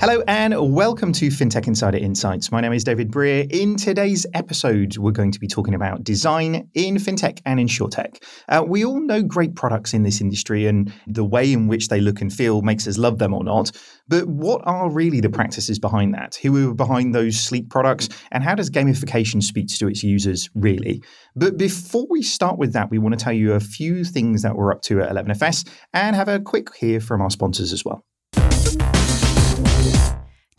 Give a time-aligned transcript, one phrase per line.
[0.00, 2.50] Hello and welcome to FinTech Insider Insights.
[2.50, 3.44] My name is David Brear.
[3.50, 8.24] In today's episode, we're going to be talking about design in FinTech and InsurTech.
[8.48, 12.00] Uh, we all know great products in this industry and the way in which they
[12.00, 13.72] look and feel makes us love them or not.
[14.08, 16.36] But what are really the practices behind that?
[16.36, 18.08] Who are behind those sleek products?
[18.32, 21.02] And how does gamification speak to its users, really?
[21.36, 24.56] But before we start with that, we want to tell you a few things that
[24.56, 28.02] we're up to at 11FS and have a quick hear from our sponsors as well.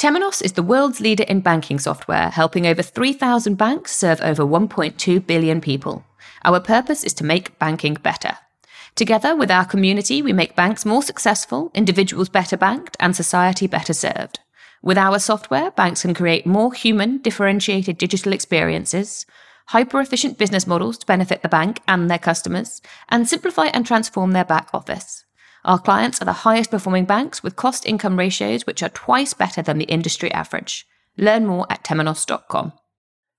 [0.01, 5.27] Temenos is the world's leader in banking software, helping over 3,000 banks serve over 1.2
[5.27, 6.03] billion people.
[6.43, 8.35] Our purpose is to make banking better.
[8.95, 13.93] Together with our community, we make banks more successful, individuals better banked, and society better
[13.93, 14.39] served.
[14.81, 19.27] With our software, banks can create more human, differentiated digital experiences,
[19.67, 24.31] hyper efficient business models to benefit the bank and their customers, and simplify and transform
[24.31, 25.25] their back office.
[25.63, 29.61] Our clients are the highest performing banks with cost income ratios which are twice better
[29.61, 30.87] than the industry average.
[31.17, 32.73] Learn more at temenos.com.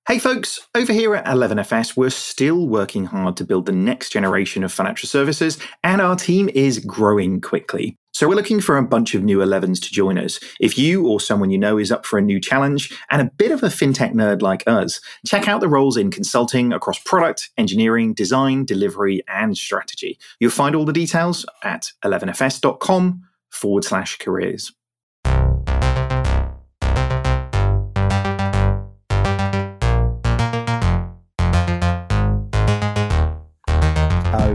[0.09, 4.65] Hey folks, over here at 11FS, we're still working hard to build the next generation
[4.65, 7.97] of financial services, and our team is growing quickly.
[8.13, 10.41] So we're looking for a bunch of new 11s to join us.
[10.59, 13.53] If you or someone you know is up for a new challenge and a bit
[13.53, 18.13] of a fintech nerd like us, check out the roles in consulting across product, engineering,
[18.13, 20.19] design, delivery, and strategy.
[20.41, 24.73] You'll find all the details at 11fs.com forward slash careers.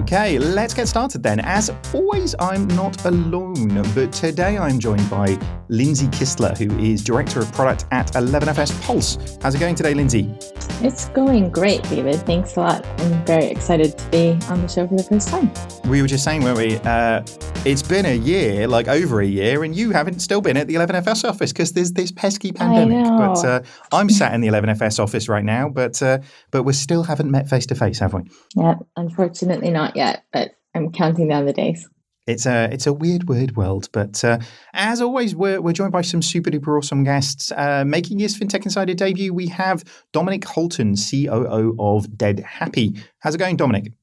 [0.08, 1.42] Okay, let's get started then.
[1.42, 7.42] As always, I'm not alone, but today I'm joined by Lindsey Kistler, who is Director
[7.42, 9.38] of Product at 11FS Pulse.
[9.42, 10.34] How's it going today, Lindsey?
[10.80, 12.18] It's going great, David.
[12.18, 12.86] Thanks a lot.
[12.86, 15.52] I'm very excited to be on the show for the first time.
[15.90, 16.78] We were just saying, weren't we?
[16.78, 17.24] Uh,
[17.66, 20.76] it's been a year, like over a year, and you haven't still been at the
[20.76, 23.06] 11FS office because there's this pesky pandemic.
[23.06, 23.62] But uh,
[23.92, 26.20] I'm sat in the 11FS office right now, but uh,
[26.52, 28.22] but we still haven't met face to face, have we?
[28.56, 31.90] Yeah, unfortunately not yet, but I'm counting down the days.
[32.28, 34.40] It's a it's a weird, weird world, but uh,
[34.74, 37.52] as always, we're, we're joined by some super duper awesome guests.
[37.52, 42.96] Uh, making his FinTech Insider debut, we have Dominic Holton, COO of Dead Happy.
[43.20, 43.94] How's it going, Dominic?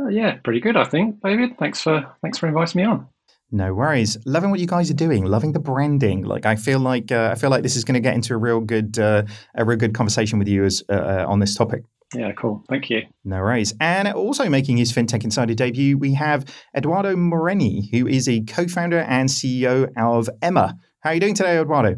[0.00, 1.58] Uh, yeah, pretty good, I think, David.
[1.58, 3.08] Thanks for thanks for inviting me on.
[3.54, 4.16] No worries.
[4.24, 5.26] Loving what you guys are doing.
[5.26, 6.22] Loving the branding.
[6.22, 8.38] Like I feel like uh, I feel like this is going to get into a
[8.38, 11.82] real good uh, a real good conversation with you as uh, uh, on this topic.
[12.14, 12.62] Yeah, cool.
[12.68, 13.02] Thank you.
[13.24, 13.72] No worries.
[13.80, 16.44] And also making his FinTech Insider debut, we have
[16.76, 20.76] Edoardo Moreni, who is a co-founder and CEO of Emma.
[21.00, 21.96] How are you doing today, Edoardo?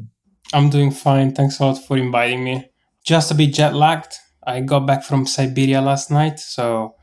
[0.53, 1.35] I'm doing fine.
[1.35, 2.71] Thanks a lot for inviting me.
[3.05, 4.15] Just a bit jet lagged.
[4.47, 6.95] I got back from Siberia last night, so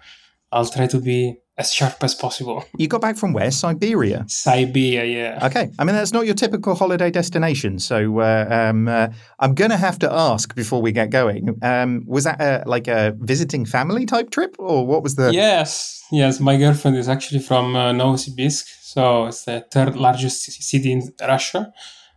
[0.51, 2.65] I'll try to be as sharp as possible.
[2.77, 3.51] You got back from where?
[3.51, 4.25] Siberia.
[4.27, 5.45] Siberia, yeah.
[5.47, 5.69] Okay.
[5.77, 7.79] I mean, that's not your typical holiday destination.
[7.79, 11.57] So uh, um, uh, I'm going to have to ask before we get going.
[11.61, 15.31] Um, was that a, like a visiting family type trip, or what was the?
[15.33, 16.39] Yes, yes.
[16.39, 21.73] My girlfriend is actually from uh, Novosibirsk, so it's the third largest city in Russia.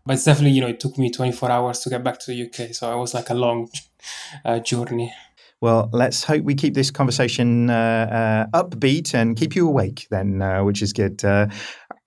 [0.06, 2.42] But it's definitely, you know, it took me 24 hours to get back to the
[2.46, 3.68] UK, so it was like a long
[4.44, 5.12] uh, journey.
[5.60, 10.42] Well, let's hope we keep this conversation uh, uh, upbeat and keep you awake then,
[10.42, 11.24] uh, which is good.
[11.24, 11.46] Uh,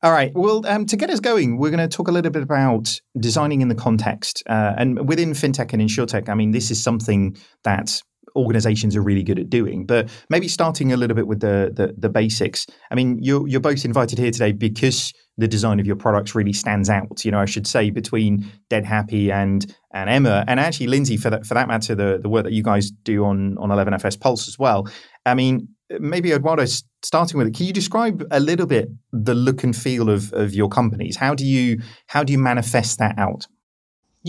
[0.03, 0.31] all right.
[0.35, 3.61] Well, um, to get us going, we're going to talk a little bit about designing
[3.61, 4.43] in the context.
[4.47, 8.01] Uh, and within fintech and insurtech, I mean, this is something that
[8.37, 9.85] organizations are really good at doing.
[9.85, 12.65] But maybe starting a little bit with the, the, the basics.
[12.91, 16.53] I mean, you're, you're both invited here today because the design of your products really
[16.53, 17.23] stands out.
[17.23, 21.29] You know, I should say between Dead Happy and and Emma, and actually Lindsey for
[21.29, 24.47] that for that matter, the the work that you guys do on on 11FS Pulse
[24.47, 24.87] as well.
[25.25, 25.67] I mean,
[25.99, 26.65] maybe Edoardo,
[27.03, 30.53] starting with it, can you describe a little bit the look and feel of of
[30.53, 31.15] your companies?
[31.15, 33.47] How do you how do you manifest that out?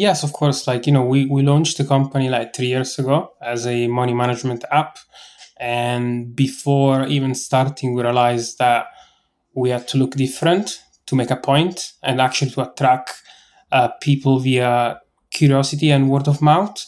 [0.04, 0.66] Yes, of course.
[0.66, 4.14] Like you know, we we launched the company like three years ago as a money
[4.14, 4.98] management app,
[5.58, 8.86] and before even starting, we realized that
[9.54, 13.22] we had to look different to make a point and actually to attract
[13.72, 15.00] uh, people via
[15.30, 16.78] curiosity and word of mouth.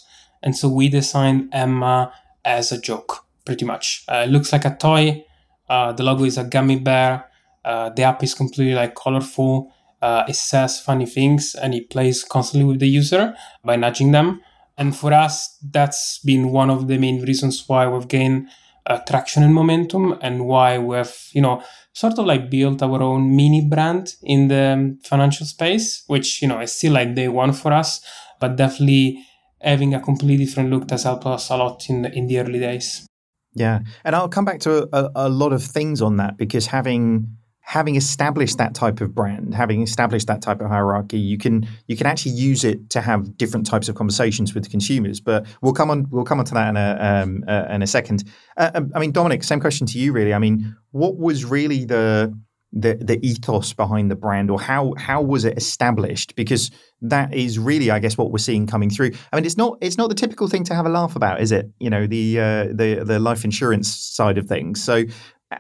[0.43, 2.13] And so we designed Emma
[2.45, 4.05] as a joke, pretty much.
[4.09, 5.25] Uh, it looks like a toy.
[5.69, 7.27] Uh, the logo is a gummy bear.
[7.65, 9.73] Uh, the app is completely like colorful.
[10.03, 14.41] Uh, it says funny things and it plays constantly with the user by nudging them.
[14.79, 18.49] And for us, that's been one of the main reasons why we've gained
[18.87, 21.63] uh, traction and momentum and why we've, you know,
[21.93, 26.61] sort of like built our own mini brand in the financial space, which, you know,
[26.61, 28.01] is still like day one for us,
[28.41, 29.23] but definitely
[29.61, 33.07] having a completely different look has helped us a lot in in the early days.
[33.55, 33.81] Yeah.
[34.05, 37.95] And I'll come back to a, a lot of things on that because having having
[37.95, 42.07] established that type of brand, having established that type of hierarchy, you can you can
[42.07, 45.21] actually use it to have different types of conversations with consumers.
[45.21, 47.87] But we'll come on we'll come on to that in a um, uh, in a
[47.87, 48.25] second.
[48.57, 50.35] Uh, um, I mean, Dominic, same question to you, really.
[50.35, 52.37] I mean, what was really the
[52.73, 56.37] the the ethos behind the brand, or how how was it established?
[56.37, 56.71] Because
[57.03, 59.13] that is really, I guess, what we're seeing coming through.
[59.33, 61.53] I mean, it's not it's not the typical thing to have a laugh about, is
[61.53, 61.71] it?
[61.79, 64.83] You know, the uh, the the life insurance side of things.
[64.83, 65.05] So,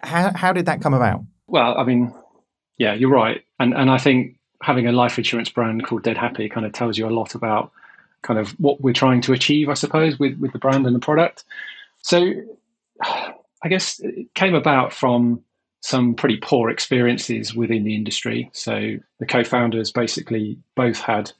[0.03, 1.21] how how did that come about?
[1.51, 2.15] Well, I mean,
[2.79, 6.49] yeah, you're right, and and I think having a life insurance brand called Dead Happy
[6.49, 7.73] kind of tells you a lot about
[8.23, 11.01] kind of what we're trying to achieve, I suppose, with with the brand and the
[11.01, 11.45] product.
[12.03, 12.33] So,
[13.03, 15.43] I guess it came about from
[15.83, 18.51] some pretty poor experiences within the industry.
[18.53, 21.33] So the co-founders basically both had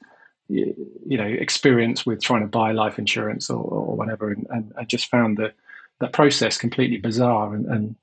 [0.47, 4.83] you know experience with trying to buy life insurance or, or whatever and, and I
[4.83, 5.53] just found that
[6.01, 7.95] that process completely bizarre and, and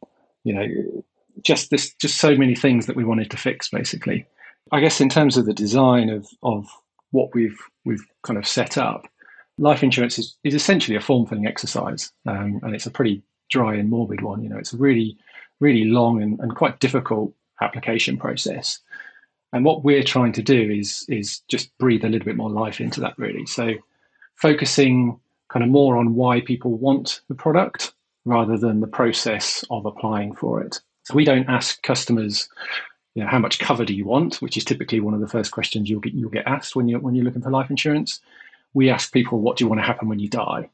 [0.45, 1.05] you know
[1.43, 4.27] just this just so many things that we wanted to fix basically.
[4.73, 6.67] I guess in terms of the design of of
[7.11, 9.09] what we've we've kind of set up
[9.59, 13.75] life insurance is, is essentially a form filling exercise um, and it's a pretty dry
[13.75, 14.59] and morbid one you know.
[14.59, 15.17] It's a really
[15.61, 18.79] really long and, and quite difficult application process.
[19.53, 22.81] And what we're trying to do is is just breathe a little bit more life
[22.81, 23.47] into that really.
[23.47, 23.75] So
[24.37, 25.19] focusing
[25.49, 27.93] kind of more on why people want the product
[28.25, 32.51] rather than the process of applying for it so we don't ask customers,
[33.15, 35.53] you know, how much cover do you want, which is typically one of the first
[35.53, 38.21] questions you'll get you'll get asked when you're when you're looking for life insurance.
[38.75, 40.69] We ask people, what do you want to happen when you die,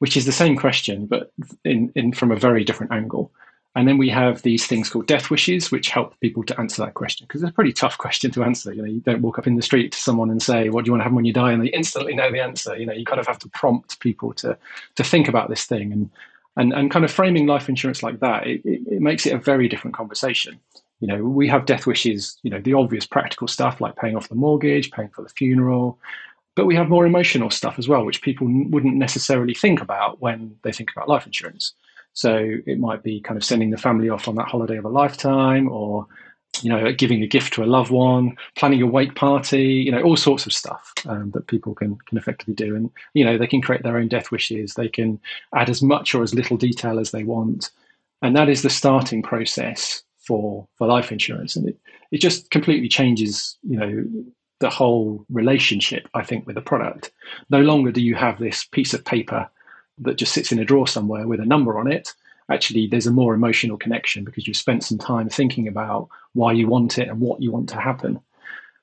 [0.00, 1.32] which is the same question, but
[1.64, 3.32] in, in from a very different angle.
[3.74, 6.92] And then we have these things called death wishes, which help people to answer that
[6.92, 8.74] question because it's a pretty tough question to answer.
[8.74, 10.90] You know, you don't walk up in the street to someone and say, "What do
[10.90, 12.76] you want to happen when you die?" and they instantly know the answer.
[12.76, 14.58] You know, you kind of have to prompt people to
[14.96, 15.92] to think about this thing.
[15.92, 16.10] And
[16.56, 19.38] and and kind of framing life insurance like that it, it, it, makes it a
[19.38, 20.58] very different conversation.
[21.00, 24.28] You know we have death wishes you know the obvious practical stuff like paying off
[24.28, 25.98] the mortgage paying for the funeral
[26.56, 30.56] but we have more emotional stuff as well which people wouldn't necessarily think about when
[30.62, 31.72] they think about life insurance.
[32.12, 34.88] So it might be kind of sending the family off on that holiday of a
[34.88, 36.06] lifetime or
[36.62, 40.02] you know, giving a gift to a loved one, planning a wake party, you know,
[40.02, 42.74] all sorts of stuff um, that people can can effectively do.
[42.74, 44.74] And you know, they can create their own death wishes.
[44.74, 45.20] They can
[45.54, 47.70] add as much or as little detail as they want,
[48.22, 51.56] and that is the starting process for for life insurance.
[51.56, 51.78] And it
[52.10, 54.04] it just completely changes, you know,
[54.58, 56.08] the whole relationship.
[56.14, 57.12] I think with the product.
[57.48, 59.48] No longer do you have this piece of paper
[59.98, 62.14] that just sits in a drawer somewhere with a number on it
[62.50, 66.68] actually there's a more emotional connection because you've spent some time thinking about why you
[66.68, 68.20] want it and what you want to happen.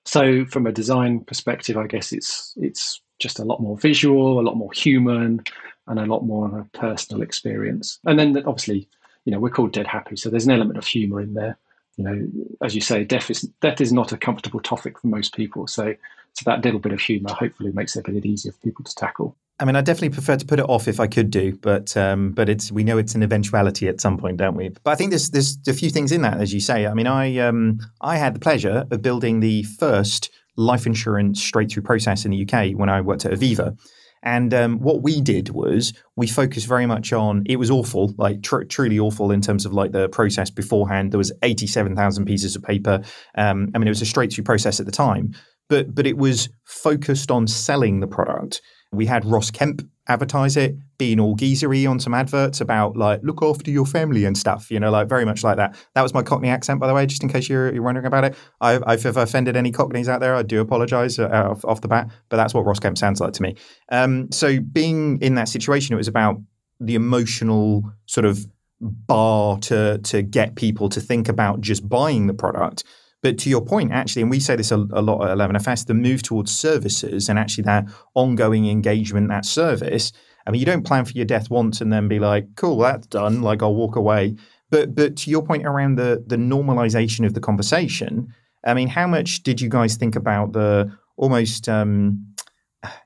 [0.06, 4.42] So from a design perspective, I guess it's it's just a lot more visual, a
[4.42, 5.44] lot more human,
[5.88, 8.00] and a lot more of a personal experience.
[8.06, 8.88] And then obviously,
[9.26, 11.58] you know, we're called Dead Happy, so there's an element of humor in there.
[11.98, 12.28] You know,
[12.62, 15.68] as you say, death is death is not a comfortable topic for most people.
[15.68, 15.96] So
[16.34, 18.96] so that little bit of humor hopefully makes it a bit easier for people to
[18.96, 19.36] tackle.
[19.60, 22.32] I mean, I definitely prefer to put it off if I could do, but um,
[22.32, 24.70] but it's we know it's an eventuality at some point, don't we?
[24.70, 26.86] But I think there's there's a few things in that, as you say.
[26.86, 31.72] I mean, I um, I had the pleasure of building the first life insurance straight
[31.72, 33.78] through process in the UK when I worked at Aviva.
[34.24, 38.42] And um, what we did was we focused very much on it was awful, like
[38.42, 41.12] tr- truly awful in terms of like the process beforehand.
[41.12, 43.02] There was eighty seven thousand pieces of paper.
[43.36, 45.34] Um, I mean, it was a straight through process at the time,
[45.68, 48.62] but but it was focused on selling the product.
[48.92, 53.44] We had Ross Kemp advertise it, being all geezery on some adverts about like look
[53.44, 54.72] after your family and stuff.
[54.72, 55.76] You know, like very much like that.
[55.94, 58.24] That was my Cockney accent, by the way, just in case you're, you're wondering about
[58.24, 58.36] it.
[58.62, 62.10] I've, I've offended any Cockneys out there, I do apologise uh, off, off, the bat,
[62.30, 63.56] but that's what Ross Kemp sounds like to me.
[63.90, 66.38] Um, so being in that situation, it was about
[66.80, 68.46] the emotional sort of
[68.80, 72.84] bar to to get people to think about just buying the product
[73.28, 75.94] but to your point, actually, and we say this a, a lot at 11FS, the
[75.94, 80.14] move towards services and actually that ongoing engagement, that service.
[80.46, 83.06] I mean, you don't plan for your death once and then be like, cool, that's
[83.08, 83.42] done.
[83.42, 84.38] Like, I'll walk away.
[84.70, 88.34] But but to your point around the the normalization of the conversation,
[88.66, 92.34] I mean, how much did you guys think about the almost um,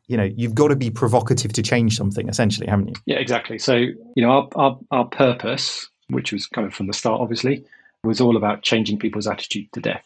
[0.05, 2.93] you know, you've got to be provocative to change something, essentially, haven't you?
[3.07, 3.57] Yeah, exactly.
[3.57, 7.65] So, you know, our, our, our purpose, which was kind of from the start, obviously,
[8.03, 10.05] was all about changing people's attitude to death.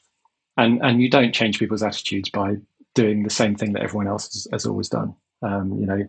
[0.57, 2.57] And and you don't change people's attitudes by
[2.93, 5.13] doing the same thing that everyone else has, has always done.
[5.41, 6.07] Um, you know,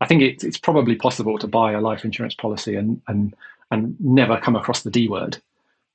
[0.00, 3.34] I think it, it's probably possible to buy a life insurance policy and and
[3.70, 5.38] and never come across the D word.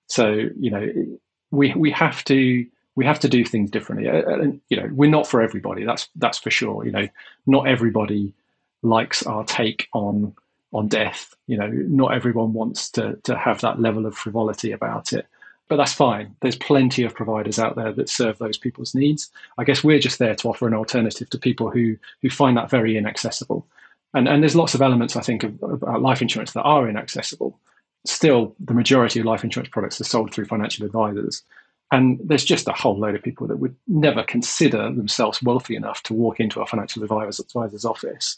[0.08, 1.18] So you know,
[1.52, 2.66] we we have to
[2.96, 4.10] we have to do things differently.
[4.10, 5.84] Uh, uh, you know, we're not for everybody.
[5.86, 6.86] That's that's for sure.
[6.86, 7.08] You know,
[7.46, 8.34] not everybody
[8.82, 10.34] likes our take on
[10.74, 11.34] on death.
[11.48, 15.28] You know, not everyone wants to to have that level of frivolity about it.
[15.72, 16.36] But that's fine.
[16.42, 19.32] There's plenty of providers out there that serve those people's needs.
[19.58, 22.70] I guess we're just there to offer an alternative to people who who find that
[22.70, 23.66] very inaccessible.
[24.14, 26.90] And and there's lots of elements I think of, about uh, life insurance that are
[26.90, 27.58] inaccessible.
[28.06, 31.42] Still, the majority of life insurance products are sold through financial advisors.
[31.90, 36.04] And there's just a whole load of people that would never consider themselves wealthy enough
[36.04, 38.38] to walk into a financial advisor's office.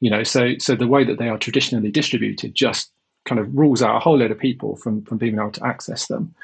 [0.00, 2.90] You know, so so the way that they are traditionally distributed just
[3.24, 6.08] kind of rules out a whole load of people from from being able to access
[6.08, 6.34] them.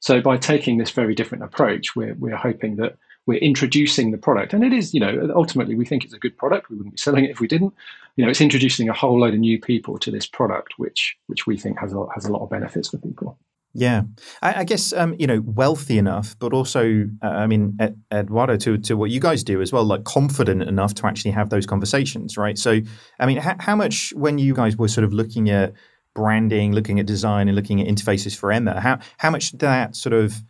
[0.00, 4.52] So by taking this very different approach, we're we're hoping that we're introducing the product,
[4.52, 6.70] and it is, you know, ultimately we think it's a good product.
[6.70, 7.74] We wouldn't be selling it if we didn't.
[8.16, 11.46] You know, it's introducing a whole load of new people to this product, which which
[11.46, 13.38] we think has a has a lot of benefits for people.
[13.78, 14.02] Yeah,
[14.40, 18.56] I, I guess um, you know wealthy enough, but also uh, I mean Ed, Edoardo
[18.60, 21.66] to to what you guys do as well, like confident enough to actually have those
[21.66, 22.56] conversations, right?
[22.56, 22.80] So
[23.18, 25.74] I mean, how much when you guys were sort of looking at
[26.16, 30.14] branding, looking at design, and looking at interfaces for Emma, how how much that sort
[30.14, 30.42] of,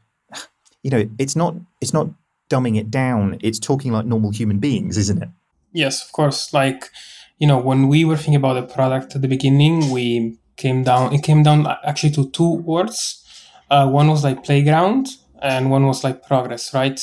[0.83, 2.09] you know, it's not it's not
[2.49, 3.37] dumbing it down.
[3.43, 5.29] It's talking like normal human beings, isn't it?
[5.73, 6.55] Yes, of course.
[6.55, 6.91] Like
[7.39, 11.13] you know, when we were thinking about the product at the beginning, we came down.
[11.13, 13.23] It came down actually to two words.
[13.69, 15.09] Uh, one was like playground,
[15.43, 16.73] and one was like progress.
[16.73, 17.01] Right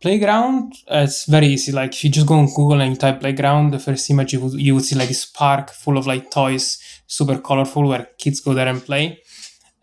[0.00, 3.72] playground it's very easy like if you just go on google and you type playground
[3.72, 6.78] the first image you would, you would see like this park full of like toys
[7.08, 9.20] super colorful where kids go there and play.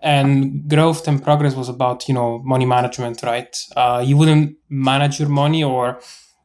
[0.01, 3.53] And growth and progress was about you know money management right?
[3.75, 5.99] Uh, you wouldn't manage your money or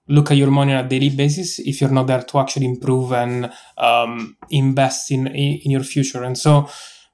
[0.08, 3.12] look at your money on a daily basis if you're not there to actually improve
[3.12, 6.24] and um, invest in in your future.
[6.24, 6.68] And so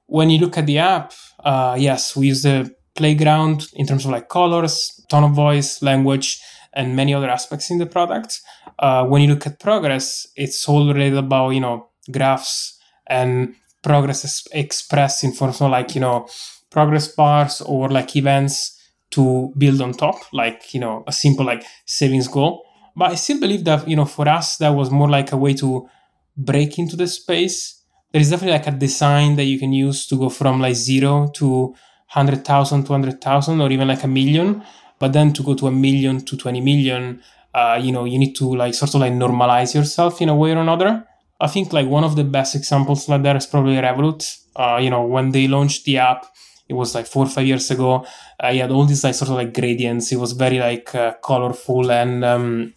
[0.07, 4.11] when you look at the app uh, yes we use the playground in terms of
[4.11, 6.41] like colors, tone of voice, language,
[6.73, 8.41] and many other aspects in the product.
[8.79, 12.76] Uh, when you look at progress, it's all related about you know graphs
[13.09, 16.27] and progress is expressed in forms of like you know
[16.69, 18.73] progress bars or like events
[19.11, 22.63] to build on top, like you know a simple like savings goal.
[22.95, 25.53] But I still believe that you know for us that was more like a way
[25.55, 25.87] to
[26.35, 27.81] break into the space.
[28.11, 31.29] There is definitely like a design that you can use to go from like zero
[31.35, 31.75] to
[32.13, 34.63] 100,000, 200,000, or even like a million.
[34.97, 37.21] But then to go to a million to 20 million,
[37.53, 40.51] uh, you know, you need to like sort of like normalize yourself in a way
[40.53, 41.05] or another.
[41.39, 44.37] I think like one of the best examples like that is probably Revolut.
[44.55, 46.25] Uh, you know, when they launched the app,
[46.67, 48.05] it was like four or five years ago.
[48.43, 50.11] Uh, you had all these like sort of like gradients.
[50.11, 52.73] It was very like uh, colorful and um,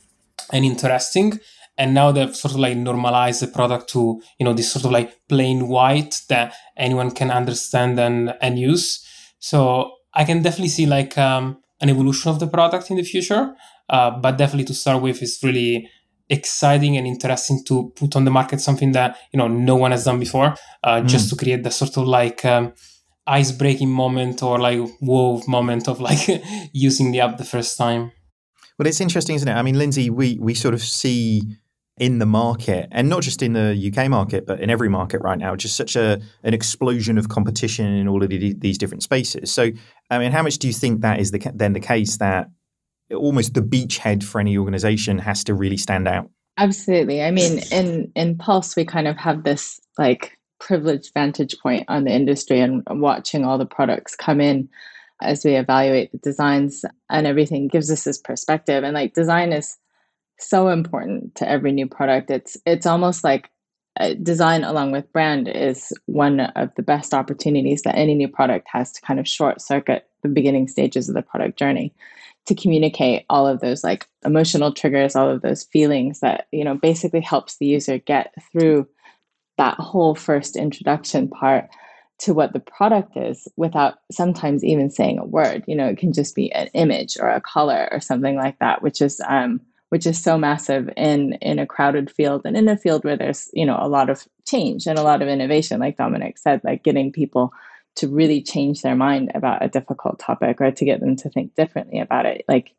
[0.52, 1.38] and interesting
[1.78, 4.90] and now they've sort of like normalized the product to you know this sort of
[4.90, 9.06] like plain white that anyone can understand and and use
[9.38, 13.54] so I can definitely see like um, an evolution of the product in the future.
[13.88, 15.88] Uh, but definitely to start with, is really
[16.30, 20.04] exciting and interesting to put on the market something that you know no one has
[20.04, 21.08] done before, uh, mm.
[21.08, 22.72] just to create the sort of like um,
[23.26, 26.26] ice breaking moment or like whoa moment of like
[26.72, 28.12] using the app the first time.
[28.78, 29.52] Well, it's interesting, isn't it?
[29.52, 31.42] I mean, Lindsey, we we sort of see
[31.98, 35.38] in the market, and not just in the UK market, but in every market right
[35.38, 39.52] now, just such a an explosion of competition in all of the, these different spaces.
[39.52, 39.70] So,
[40.10, 42.48] I mean, how much do you think that is the, then the case that
[43.14, 46.30] almost the beachhead for any organization has to really stand out?
[46.58, 47.22] Absolutely.
[47.22, 52.04] I mean, in in Pulse, we kind of have this like privileged vantage point on
[52.04, 54.68] the industry and watching all the products come in
[55.22, 58.84] as we evaluate the designs and everything gives us this perspective.
[58.84, 59.78] And like design is
[60.38, 62.30] so important to every new product.
[62.30, 63.50] It's it's almost like
[63.98, 68.68] uh, design along with brand is one of the best opportunities that any new product
[68.72, 71.92] has to kind of short circuit the beginning stages of the product journey
[72.46, 76.74] to communicate all of those like emotional triggers all of those feelings that you know
[76.74, 78.86] basically helps the user get through
[79.58, 81.68] that whole first introduction part
[82.20, 85.64] to what the product is without sometimes even saying a word.
[85.66, 88.82] You know it can just be an image or a color or something like that
[88.82, 92.76] which is um, which is so massive in in a crowded field and in a
[92.76, 95.96] field where there's you know a lot of change and a lot of innovation like
[95.96, 97.52] dominic said like getting people
[97.96, 101.54] to really change their mind about a difficult topic or to get them to think
[101.54, 102.74] differently about it like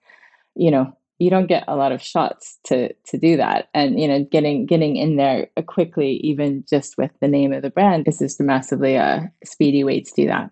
[0.56, 4.08] you know you don't get a lot of shots to to do that and you
[4.08, 8.20] know getting getting in there quickly even just with the name of the brand is
[8.20, 10.50] just massively a uh, speedy way to do that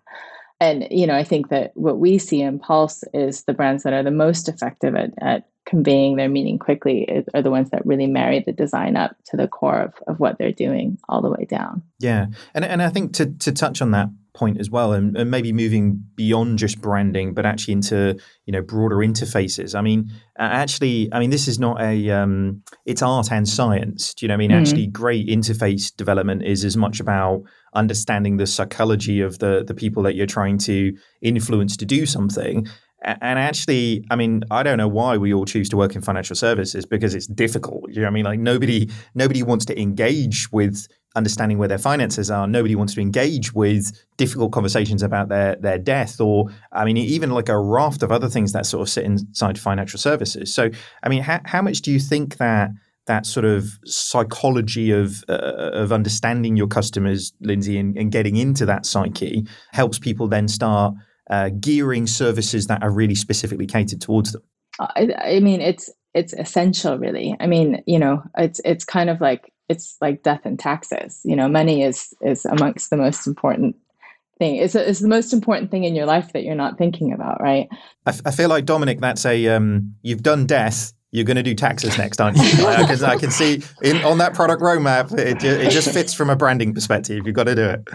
[0.60, 3.92] and you know i think that what we see in pulse is the brands that
[3.92, 8.06] are the most effective at, at conveying their meaning quickly are the ones that really
[8.06, 11.44] marry the design up to the core of, of what they're doing all the way
[11.44, 11.82] down.
[12.00, 12.26] Yeah.
[12.54, 15.52] And and I think to to touch on that point as well, and, and, maybe
[15.52, 19.74] moving beyond just branding, but actually into you know broader interfaces.
[19.74, 24.14] I mean, actually, I mean this is not a um, it's art and science.
[24.14, 24.34] Do you know?
[24.34, 24.60] what I mean, mm.
[24.60, 27.42] actually, great interface development is as much about
[27.74, 32.66] understanding the psychology of the the people that you're trying to influence to do something
[33.02, 36.36] and actually, I mean, I don't know why we all choose to work in financial
[36.36, 37.90] services because it's difficult.
[37.90, 40.86] You know, I mean, like nobody nobody wants to engage with
[41.16, 42.46] understanding where their finances are.
[42.46, 47.30] Nobody wants to engage with difficult conversations about their their death, or I mean, even
[47.30, 50.54] like a raft of other things that sort of sit inside financial services.
[50.54, 50.70] So,
[51.02, 52.70] I mean, how how much do you think that
[53.06, 58.66] that sort of psychology of uh, of understanding your customers, Lindsey, and, and getting into
[58.66, 60.94] that psyche helps people then start
[61.28, 64.42] uh, gearing services that are really specifically catered towards them?
[64.78, 67.36] I, I mean, it's it's essential, really.
[67.40, 71.20] I mean, you know, it's it's kind of like it's like death and taxes.
[71.24, 73.76] You know, money is is amongst the most important
[74.38, 74.56] thing.
[74.56, 77.40] It's, a, it's the most important thing in your life that you're not thinking about,
[77.40, 77.68] right?
[78.06, 81.42] I, f- I feel like Dominic, that's a um, you've done death, you're going to
[81.42, 82.66] do taxes next, aren't you?
[82.66, 86.30] I, can, I can see in, on that product roadmap, it, it just fits from
[86.30, 87.26] a branding perspective.
[87.26, 87.88] You've got to do it.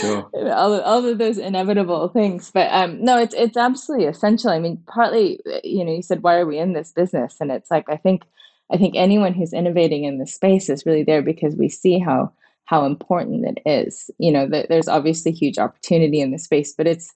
[0.00, 0.28] Sure.
[0.50, 2.50] All, all of those inevitable things.
[2.50, 4.50] But um, no, it's, it's absolutely essential.
[4.50, 7.36] I mean, partly, you know, you said, why are we in this business?
[7.40, 8.24] And it's like, I think,
[8.72, 12.32] I think anyone who's innovating in this space is really there because we see how,
[12.64, 14.10] how important it is.
[14.18, 17.14] You know, that there's obviously huge opportunity in the space, but it's,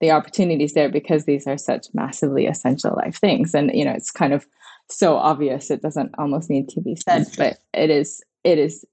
[0.00, 4.10] the opportunities there because these are such massively essential life things and you know it's
[4.10, 4.46] kind of
[4.88, 8.84] so obvious it doesn't almost need to be said but it is it is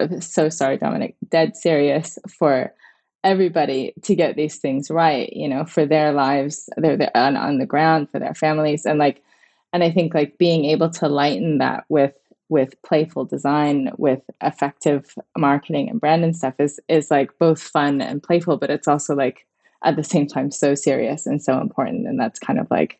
[0.00, 2.72] uh, so sorry dominic dead serious for
[3.22, 7.58] everybody to get these things right you know for their lives they're, they're on, on
[7.58, 9.22] the ground for their families and like
[9.74, 12.14] and i think like being able to lighten that with
[12.48, 18.00] with playful design with effective marketing and brand and stuff is is like both fun
[18.00, 19.46] and playful but it's also like
[19.84, 22.98] at the same time so serious and so important and that's kind of like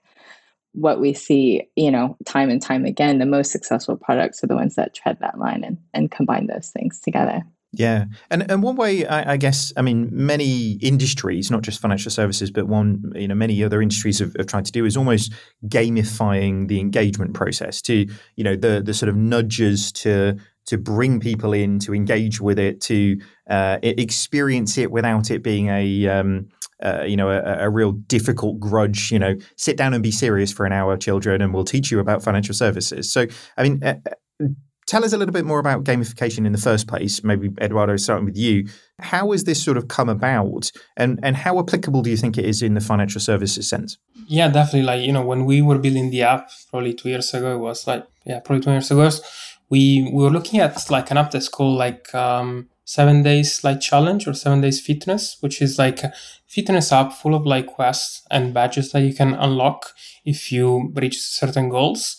[0.74, 4.56] what we see, you know, time and time again, the most successful products are the
[4.56, 7.42] ones that tread that line and, and combine those things together.
[7.76, 12.10] Yeah, and and one way I, I, guess I mean many industries, not just financial
[12.10, 15.32] services, but one you know many other industries have, have, tried to do is almost
[15.66, 21.20] gamifying the engagement process to you know the the sort of nudges to to bring
[21.20, 23.18] people in to engage with it to
[23.50, 26.48] uh, experience it without it being a um,
[26.82, 29.10] uh, you know, a, a, real difficult grudge.
[29.10, 31.98] You know, sit down and be serious for an hour, children, and we'll teach you
[31.98, 33.10] about financial services.
[33.10, 33.94] So, I mean, uh,
[34.42, 34.46] uh,
[34.86, 37.22] tell us a little bit more about gamification in the first place.
[37.24, 38.68] Maybe Edoardo, starting with you.
[39.00, 42.44] How has this sort of come about, and and how applicable do you think it
[42.44, 43.98] is in the financial services sense?
[44.26, 44.82] Yeah, definitely.
[44.82, 47.86] Like you know, when we were building the app probably two years ago, it was
[47.86, 49.10] like yeah, probably two years ago.
[49.70, 53.80] We we were looking at like an app that's called like um, seven days like
[53.80, 56.12] challenge or seven days fitness, which is like a
[56.46, 59.86] fitness app full of like quests and badges that you can unlock
[60.24, 62.16] if you reach certain goals.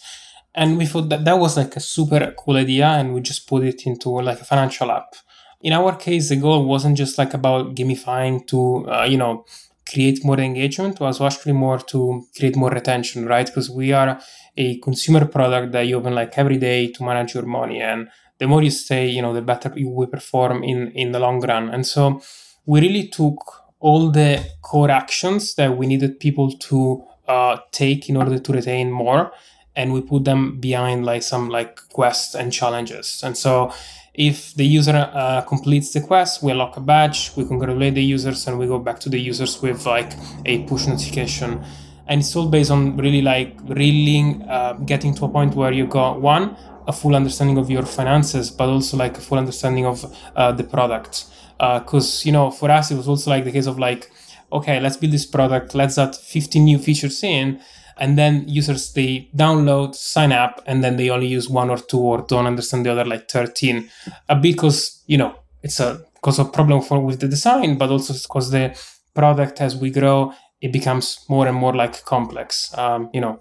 [0.55, 3.63] And we thought that that was like a super cool idea, and we just put
[3.63, 5.15] it into like a financial app.
[5.61, 9.45] In our case, the goal wasn't just like about gamifying to, uh, you know,
[9.89, 13.45] create more engagement was actually more to create more retention, right?
[13.45, 14.19] Because we are
[14.57, 18.07] a consumer product that you open like every day to manage your money and
[18.39, 21.39] the more you stay, you know, the better you will perform in in the long
[21.39, 21.69] run.
[21.69, 22.21] And so
[22.65, 23.37] we really took
[23.79, 28.91] all the core actions that we needed people to uh, take in order to retain
[28.91, 29.31] more,
[29.75, 33.21] and we put them behind like some like quests and challenges.
[33.23, 33.73] And so
[34.13, 38.47] if the user uh, completes the quest, we lock a badge, we congratulate the users,
[38.47, 40.13] and we go back to the users with like
[40.45, 41.61] a push notification.
[42.07, 45.85] And it's all based on really like really uh, getting to a point where you
[45.85, 46.55] got one,
[46.87, 50.63] a full understanding of your finances, but also like a full understanding of uh, the
[50.63, 51.25] product.
[51.57, 54.09] Because uh, you know, for us, it was also like the case of like,
[54.53, 57.59] okay, let's build this product, let's add 15 new features in,
[57.97, 61.99] and then users they download, sign up, and then they only use one or two
[61.99, 63.89] or don't understand the other like 13,
[64.29, 68.13] uh, because you know it's a cause of problem for with the design, but also
[68.13, 68.77] because the
[69.13, 72.75] product as we grow it becomes more and more like complex.
[72.77, 73.39] Um, you know,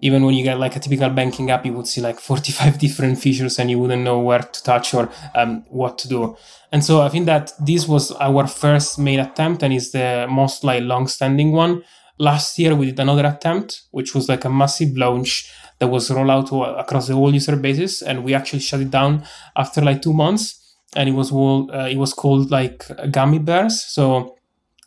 [0.00, 3.18] even when you get like a typical banking app, you would see like 45 different
[3.18, 6.36] features and you wouldn't know where to touch or um, what to do.
[6.72, 10.64] And so I think that this was our first main attempt and is the most
[10.64, 11.82] like long-standing one.
[12.18, 16.30] Last year we did another attempt, which was like a massive launch that was rolled
[16.30, 19.24] out across the whole user basis, and we actually shut it down
[19.56, 20.76] after like two months.
[20.96, 23.84] And it was all, uh, it was called like gummy bears.
[23.84, 24.36] So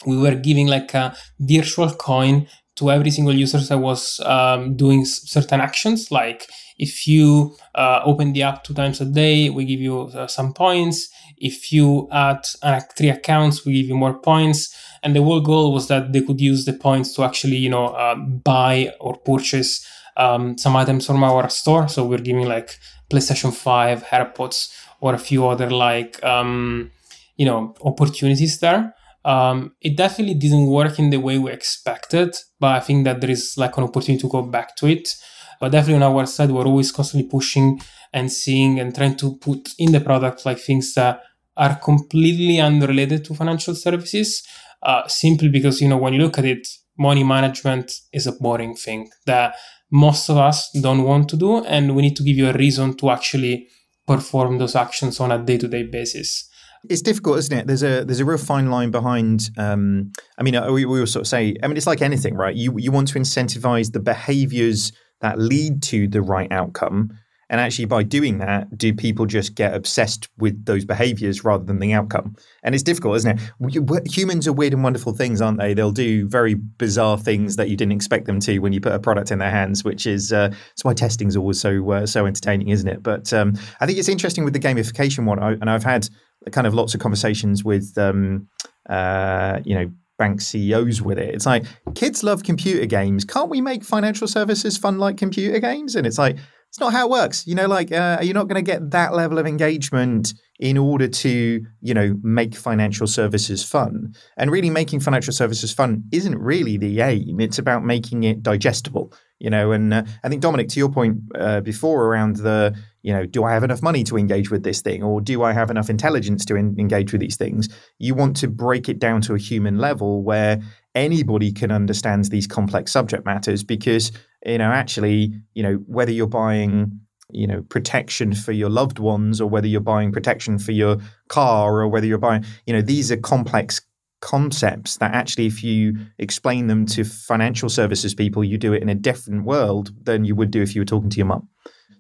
[0.06, 5.06] we were giving like a virtual coin to every single user that was um, doing
[5.06, 6.48] certain actions like
[6.82, 10.52] if you uh, open the app two times a day, we give you uh, some
[10.52, 11.10] points.
[11.38, 14.76] If you add uh, three accounts, we give you more points.
[15.04, 17.90] And the whole goal was that they could use the points to actually, you know,
[17.90, 21.88] uh, buy or purchase um, some items from our store.
[21.88, 22.80] So we're giving like
[23.12, 26.92] PlayStation 5, AirPods, or a few other like, um,
[27.38, 28.96] you know, opportunities there.
[29.24, 33.30] Um, it definitely didn't work in the way we expected, but I think that there
[33.30, 35.16] is like an opportunity to go back to it.
[35.62, 37.80] But definitely on our side, we're always constantly pushing
[38.12, 41.22] and seeing and trying to put in the product like things that
[41.56, 44.44] are completely unrelated to financial services.
[44.84, 48.76] Uh, simply because you know when you look at it, money management is a boring
[48.76, 49.56] thing that
[49.92, 52.98] most of us don't want to do, and we need to give you a reason
[52.98, 53.68] to actually
[54.08, 56.50] perform those actions on a day-to-day basis.
[56.90, 57.68] It's difficult, isn't it?
[57.68, 59.52] There's a there's a real fine line behind.
[59.56, 61.56] Um, I mean, we, we will sort of say.
[61.62, 62.56] I mean, it's like anything, right?
[62.56, 67.12] You you want to incentivize the behaviors that lead to the right outcome,
[67.52, 71.80] and actually, by doing that, do people just get obsessed with those behaviors rather than
[71.80, 72.38] the outcome?
[72.64, 74.10] And it's difficult, isn't it?
[74.10, 75.74] Humans are weird and wonderful things, aren't they?
[75.74, 79.00] They'll do very bizarre things that you didn't expect them to when you put a
[79.00, 82.26] product in their hands, which is uh, that's why testing is always so uh, so
[82.26, 83.04] entertaining, isn't it?
[83.04, 86.08] But um, I think it's interesting with the gamification one, I, and I've had
[86.54, 88.48] kind of lots of conversations with um,
[88.90, 91.34] uh, you know bank CEOs with it.
[91.34, 93.26] It's like kids love computer games.
[93.26, 95.96] Can't we make financial services fun like computer games?
[95.96, 96.38] And it's like
[96.72, 97.46] it's not how it works.
[97.46, 101.10] You know, like uh, you're not going to get that level of engagement in order
[101.10, 104.14] to you know make financial services fun.
[104.38, 107.42] And really, making financial services fun isn't really the aim.
[107.42, 109.12] It's about making it digestible.
[109.38, 113.12] You know, and uh, I think Dominic, to your point uh, before around the you
[113.12, 115.72] know, do I have enough money to engage with this thing, or do I have
[115.72, 117.68] enough intelligence to in- engage with these things?
[117.98, 120.62] You want to break it down to a human level where
[120.96, 124.12] anybody can understand these complex subject matters because
[124.46, 127.00] you know actually you know whether you're buying
[127.30, 130.98] you know protection for your loved ones or whether you're buying protection for your
[131.30, 133.82] car or whether you're buying you know these are complex
[134.20, 138.90] concepts that actually if you explain them to financial services people you do it in
[138.90, 141.48] a different world than you would do if you were talking to your mum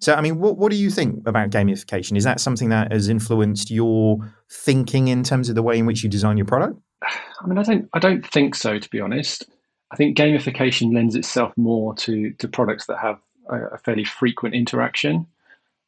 [0.02, 2.18] so, I mean, what, what do you think about gamification?
[2.18, 4.18] Is that something that has influenced your
[4.52, 6.80] thinking in terms of the way in which you design your product?
[7.04, 9.46] I mean, I don't, I don't think so, to be honest.
[9.92, 14.56] I think gamification lends itself more to to products that have a, a fairly frequent
[14.56, 15.28] interaction,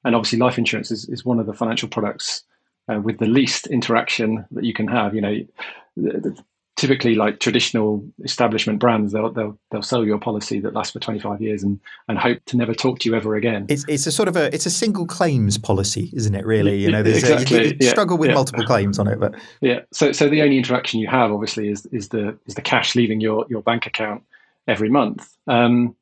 [0.04, 2.44] and obviously, life insurance is, is one of the financial products
[2.90, 5.16] uh, with the least interaction that you can have.
[5.16, 5.46] You know,
[5.96, 6.44] the,
[6.76, 11.00] typically like traditional establishment brands they'll, they'll they'll sell you a policy that lasts for
[11.00, 14.12] 25 years and and hope to never talk to you ever again it's it's a
[14.12, 17.58] sort of a it's a single claims policy isn't it really you know there's exactly.
[17.58, 18.36] a, you, you struggle with yeah.
[18.36, 21.86] multiple claims on it but yeah so so the only interaction you have obviously is
[21.88, 24.24] is the is the cash leaving your your bank account
[24.68, 25.96] every month um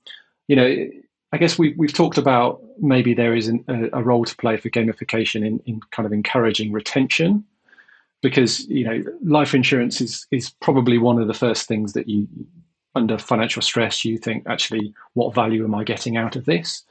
[0.48, 0.88] you know
[1.34, 4.58] I guess we, we've talked about maybe there is an, a, a, role to play
[4.58, 7.46] for gamification in, in kind of encouraging retention
[8.22, 12.28] because you know life insurance is is probably one of the first things that you
[12.94, 16.84] under financial stress you think actually what value am i getting out of this?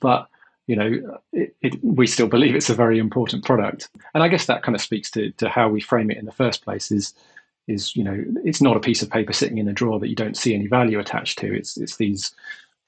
[0.00, 0.28] But
[0.66, 3.88] you know it, it, we still believe it's a very important product.
[4.14, 6.32] And i guess that kind of speaks to, to how we frame it in the
[6.32, 7.14] first place is
[7.68, 10.16] is you know it's not a piece of paper sitting in a drawer that you
[10.16, 11.54] don't see any value attached to.
[11.54, 12.32] It's it's these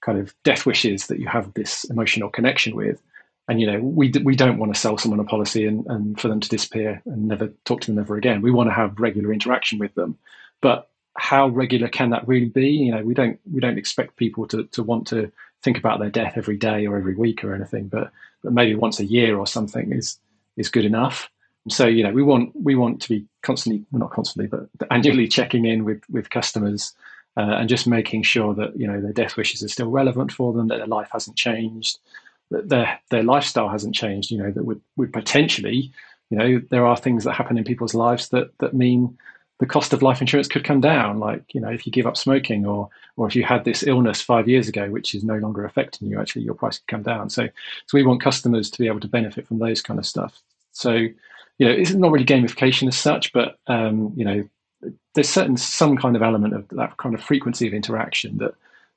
[0.02, 3.00] kind of death wishes that you have this emotional connection with
[3.48, 6.28] and you know we we don't want to sell someone a policy and, and for
[6.28, 8.42] them to disappear and never talk to them ever again.
[8.42, 10.16] We want to have regular interaction with them.
[10.60, 12.68] But how regular can that really be?
[12.70, 15.30] You know we don't we don't expect people to to want to
[15.62, 18.10] think about their death every day or every week or anything but
[18.42, 20.18] but maybe once a year or something is
[20.56, 21.28] is good enough.
[21.68, 25.26] So you know we want we want to be constantly well, not constantly but annually
[25.26, 26.92] checking in with with customers
[27.36, 30.52] uh, and just making sure that you know their death wishes are still relevant for
[30.52, 31.98] them that their life hasn't changed
[32.52, 34.30] their their lifestyle hasn't changed.
[34.30, 35.92] You know that would would potentially,
[36.30, 39.16] you know, there are things that happen in people's lives that that mean
[39.58, 41.20] the cost of life insurance could come down.
[41.20, 44.20] Like you know, if you give up smoking, or or if you had this illness
[44.20, 47.30] five years ago, which is no longer affecting you, actually your price could come down.
[47.30, 47.46] So
[47.86, 50.40] so we want customers to be able to benefit from those kind of stuff.
[50.72, 50.92] So
[51.58, 54.48] you know, it's not really gamification as such, but um, you know,
[55.14, 58.54] there's certain some kind of element of that kind of frequency of interaction that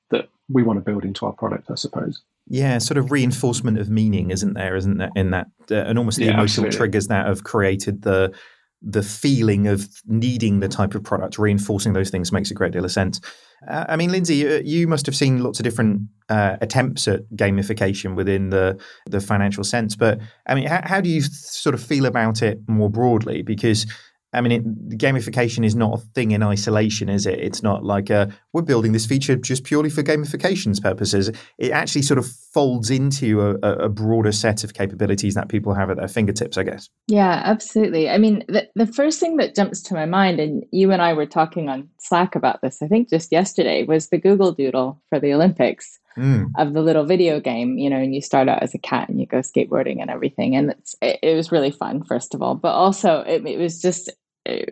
[0.10, 2.22] that we want to build into our product, I suppose.
[2.48, 4.76] Yeah, sort of reinforcement of meaning, isn't there?
[4.76, 6.78] Isn't there in that, uh, and almost the yeah, emotional absolutely.
[6.78, 8.34] triggers that have created the
[8.82, 12.86] the feeling of needing the type of product, reinforcing those things makes a great deal
[12.86, 13.20] of sense.
[13.68, 17.22] Uh, I mean, Lindsey, you, you, must have seen lots of different uh, attempts at
[17.36, 21.82] gamification within the the financial sense, but I mean, how, how do you sort of
[21.82, 23.42] feel about it more broadly?
[23.42, 23.88] Because
[24.36, 27.40] I mean, it, gamification is not a thing in isolation, is it?
[27.40, 31.32] It's not like uh, we're building this feature just purely for gamification's purposes.
[31.58, 35.90] It actually sort of folds into a, a broader set of capabilities that people have
[35.90, 36.90] at their fingertips, I guess.
[37.08, 38.10] Yeah, absolutely.
[38.10, 41.14] I mean, the, the first thing that jumps to my mind, and you and I
[41.14, 45.20] were talking on Slack about this, I think just yesterday, was the Google Doodle for
[45.20, 46.00] the Olympics.
[46.18, 46.52] Mm.
[46.58, 49.20] Of the little video game, you know, and you start out as a cat and
[49.20, 52.56] you go skateboarding and everything, and it, it was really fun, first of all.
[52.56, 54.10] But also, it, it was just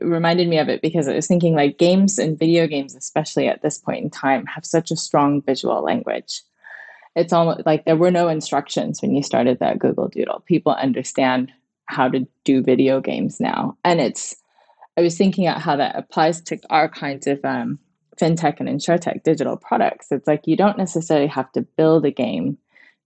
[0.02, 3.62] reminded me of it because I was thinking like games and video games, especially at
[3.62, 6.42] this point in time, have such a strong visual language.
[7.16, 10.44] It's almost like there were no instructions when you started that Google Doodle.
[10.46, 11.52] People understand
[11.86, 13.78] how to do video games now.
[13.84, 14.36] And it's,
[14.98, 17.80] I was thinking about how that applies to our kinds of um,
[18.20, 20.12] fintech and insurtech digital products.
[20.12, 22.58] It's like you don't necessarily have to build a game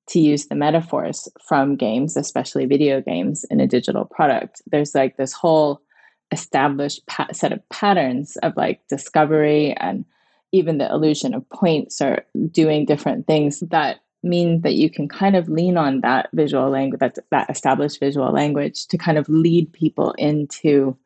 [0.09, 4.61] to use the metaphors from games, especially video games, in a digital product.
[4.67, 5.81] There's like this whole
[6.31, 10.05] established pa- set of patterns of like discovery and
[10.51, 15.35] even the illusion of points or doing different things that mean that you can kind
[15.35, 19.71] of lean on that visual language that, that established visual language to kind of lead
[19.73, 20.97] people into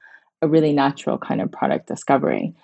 [0.41, 2.55] a really natural kind of product discovery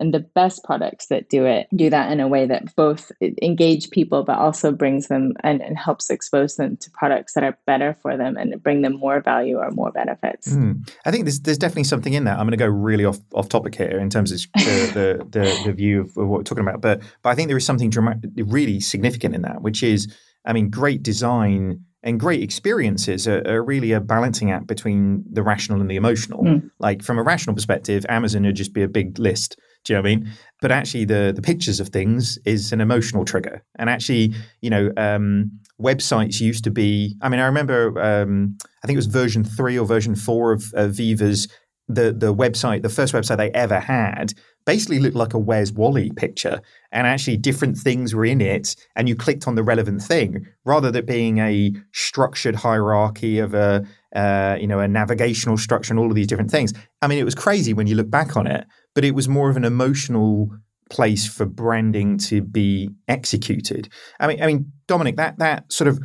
[0.00, 3.10] and the best products that do it do that in a way that both
[3.42, 7.58] engage people but also brings them and, and helps expose them to products that are
[7.66, 10.76] better for them and bring them more value or more benefits mm.
[11.04, 13.48] i think there's, there's definitely something in that i'm going to go really off, off
[13.48, 14.90] topic here in terms of the,
[15.30, 17.64] the, the, the, view of what we're talking about but but i think there is
[17.64, 23.26] something dramatic, really significant in that which is i mean great design and great experiences
[23.26, 26.44] are, are, really a balancing act between the rational and the emotional.
[26.44, 26.70] Mm.
[26.78, 30.02] Like from a rational perspective, Amazon would just be a big list do you know
[30.02, 30.32] what I mean?
[30.60, 33.62] But actually, the the pictures of things is an emotional trigger.
[33.78, 37.16] And actually, you know, um, websites used to be.
[37.22, 37.98] I mean, I remember.
[38.00, 41.48] Um, I think it was version three or version four of, of Aviva's.
[41.90, 44.34] The the website, the first website they ever had,
[44.66, 46.60] basically looked like a Where's Wally picture,
[46.92, 50.90] and actually different things were in it, and you clicked on the relevant thing rather
[50.90, 56.10] than being a structured hierarchy of a uh, you know a navigational structure and all
[56.10, 56.74] of these different things.
[57.00, 58.66] I mean, it was crazy when you look back on it,
[58.98, 60.50] but it was more of an emotional
[60.90, 63.88] place for branding to be executed.
[64.18, 66.00] I mean, I mean, Dominic, that that sort of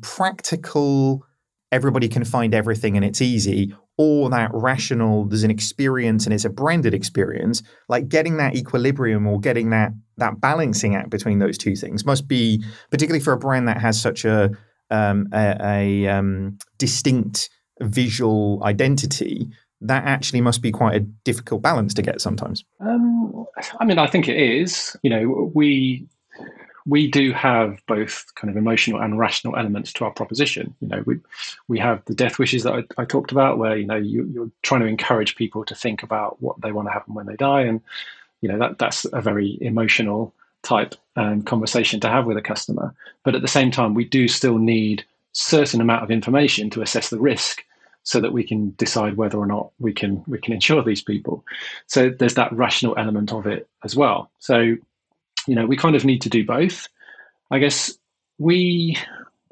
[0.00, 1.26] practical,
[1.72, 6.44] everybody can find everything and it's easy, or that rational, there's an experience and it's
[6.44, 7.64] a branded experience.
[7.88, 12.28] Like getting that equilibrium or getting that that balancing act between those two things must
[12.28, 14.52] be particularly for a brand that has such a
[14.92, 19.48] um, a, a um, distinct visual identity
[19.88, 22.64] that actually must be quite a difficult balance to get sometimes.
[22.80, 23.46] Um,
[23.80, 24.96] I mean, I think it is.
[25.02, 26.06] You know, we
[26.86, 30.74] we do have both kind of emotional and rational elements to our proposition.
[30.80, 31.18] You know, we
[31.68, 34.50] we have the death wishes that I, I talked about, where you know you, are
[34.62, 37.62] trying to encourage people to think about what they want to happen when they die,
[37.62, 37.80] and
[38.40, 42.94] you know that that's a very emotional type um, conversation to have with a customer.
[43.24, 47.10] But at the same time, we do still need certain amount of information to assess
[47.10, 47.62] the risk
[48.06, 51.44] so that we can decide whether or not we can we can insure these people.
[51.88, 54.30] So there's that rational element of it as well.
[54.38, 56.88] So you know we kind of need to do both.
[57.50, 57.92] I guess
[58.38, 58.96] we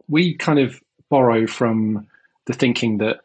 [0.08, 2.06] we kind of borrow from
[2.46, 3.22] the thinking that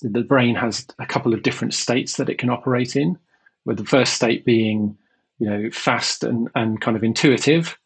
[0.00, 3.18] the brain has a couple of different states that it can operate in,
[3.66, 4.96] with the first state being
[5.38, 7.76] you know fast and, and kind of intuitive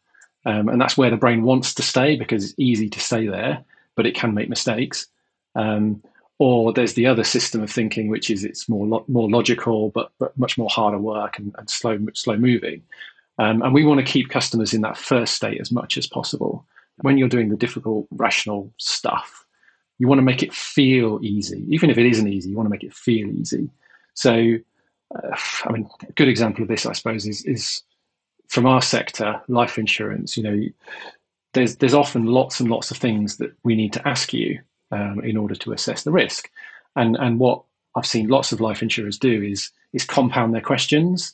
[0.45, 3.65] um, and that's where the brain wants to stay because it's easy to stay there
[3.95, 5.07] but it can make mistakes
[5.55, 6.01] um,
[6.37, 10.11] or there's the other system of thinking, which is it's more lo- more logical, but
[10.19, 12.81] but much more harder work and, and slow slow moving.
[13.37, 16.65] Um, and we want to keep customers in that first state as much as possible.
[17.01, 19.45] When you're doing the difficult rational stuff,
[19.99, 22.49] you want to make it feel easy, even if it isn't easy.
[22.49, 23.69] You want to make it feel easy.
[24.13, 24.55] So,
[25.13, 27.81] uh, I mean, a good example of this, I suppose, is is
[28.49, 30.37] from our sector, life insurance.
[30.37, 30.63] You know,
[31.53, 34.59] there's there's often lots and lots of things that we need to ask you
[34.91, 36.49] um, in order to assess the risk.
[36.95, 37.63] And and what
[37.95, 41.33] I've seen lots of life insurers do is is compound their questions.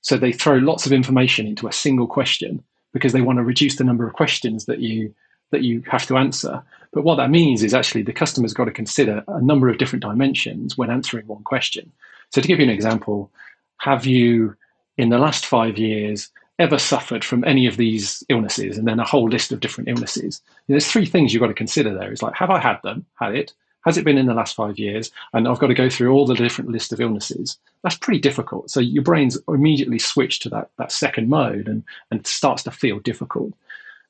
[0.00, 2.62] So they throw lots of information into a single question
[2.92, 5.14] because they want to reduce the number of questions that you
[5.50, 6.62] that you have to answer.
[6.92, 10.02] But what that means is actually the customer's got to consider a number of different
[10.02, 11.92] dimensions when answering one question.
[12.30, 13.30] So to give you an example,
[13.78, 14.56] have you
[14.96, 19.04] in the last five years ever suffered from any of these illnesses and then a
[19.04, 20.40] whole list of different illnesses.
[20.68, 22.12] There's three things you've got to consider there.
[22.12, 23.06] It's like have i had them?
[23.18, 23.52] Had it?
[23.84, 25.10] Has it been in the last five years?
[25.32, 27.58] And i've got to go through all the different list of illnesses.
[27.82, 28.70] That's pretty difficult.
[28.70, 33.00] So your brain's immediately switched to that, that second mode and, and starts to feel
[33.00, 33.52] difficult.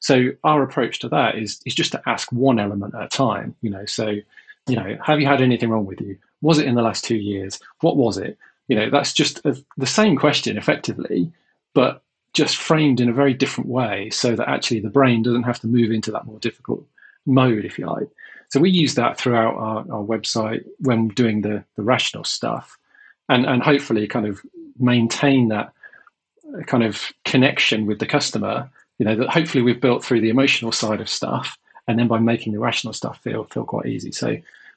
[0.01, 3.55] So our approach to that is, is just to ask one element at a time
[3.63, 3.87] you know.
[3.87, 4.17] So
[4.69, 6.19] you know have you had anything wrong with you?
[6.41, 7.61] Was it in the last two years?
[7.81, 8.37] What was it?
[8.69, 11.31] You know, that's just a, the same question effectively,
[11.75, 12.03] but
[12.35, 15.67] just framed in a very different way so that actually the brain doesn't have to
[15.67, 16.85] move into that more difficult
[17.27, 18.09] mode, if you like.
[18.49, 22.77] So we use that throughout our, our website when doing the, the rational stuff
[23.29, 24.41] and, and hopefully kind of
[24.79, 25.73] maintain that
[26.67, 30.73] kind of connection with the customer, you know, that hopefully we've built through the emotional
[30.73, 31.57] side of stuff
[31.89, 34.13] and then by making the rational stuff feel feel quite easy.
[34.13, 34.37] So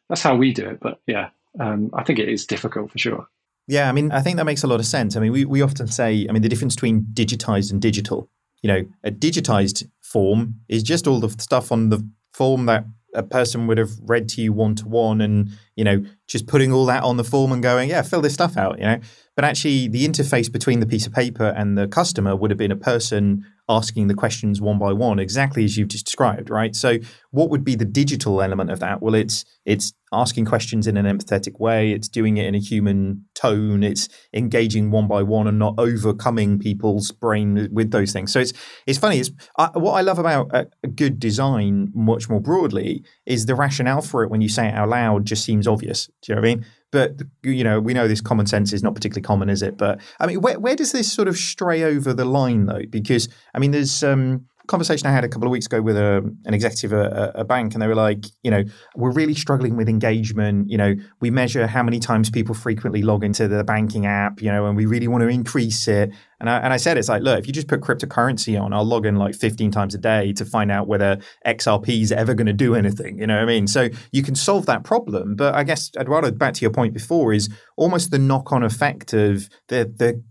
[0.10, 0.80] that's how we do it.
[0.80, 3.28] But yeah, um, I think it is difficult for sure.
[3.68, 5.16] Yeah, I mean, I think that makes a lot of sense.
[5.16, 8.30] I mean, we, we often say, I mean, the difference between digitized and digital.
[8.62, 13.24] You know, a digitized form is just all the stuff on the form that a
[13.24, 16.86] person would have read to you one to one and, you know, just putting all
[16.86, 19.00] that on the form and going, yeah, fill this stuff out, you know.
[19.36, 22.72] But actually, the interface between the piece of paper and the customer would have been
[22.72, 26.76] a person asking the questions one by one, exactly as you've just described, right?
[26.76, 26.98] So,
[27.32, 29.02] what would be the digital element of that?
[29.02, 31.92] Well, it's it's asking questions in an empathetic way.
[31.92, 33.84] It's doing it in a human tone.
[33.84, 38.32] It's engaging one by one and not overcoming people's brain with those things.
[38.32, 38.54] So it's
[38.86, 39.20] it's funny.
[39.20, 43.56] It's uh, what I love about a, a good design, much more broadly, is the
[43.56, 44.30] rationale for it.
[44.30, 46.08] When you say it out loud, just seems obvious.
[46.22, 46.66] Do you know what I mean?
[46.92, 49.78] But you know we know this common sense is not particularly common is it?
[49.78, 52.84] But i mean where, where does this sort of stray over the line though?
[52.90, 56.18] Because i mean there's um conversation I had a couple of weeks ago with a,
[56.46, 58.64] an executive at a, bank, and they were like, you know,
[58.96, 60.70] we're really struggling with engagement.
[60.70, 64.52] You know, we measure how many times people frequently log into the banking app, you
[64.52, 66.12] know, and we really want to increase it.
[66.40, 68.86] And I, and I said, it's like, look, if you just put cryptocurrency on, I'll
[68.86, 72.48] log in like 15 times a day to find out whether XRP is ever going
[72.48, 73.20] to do anything.
[73.20, 73.68] You know what I mean?
[73.68, 75.36] So you can solve that problem.
[75.36, 79.14] But I guess, Edoardo, back to your point before, is almost the knock on effect
[79.14, 80.22] of the, the,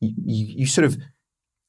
[0.00, 0.14] you,
[0.58, 0.98] you sort of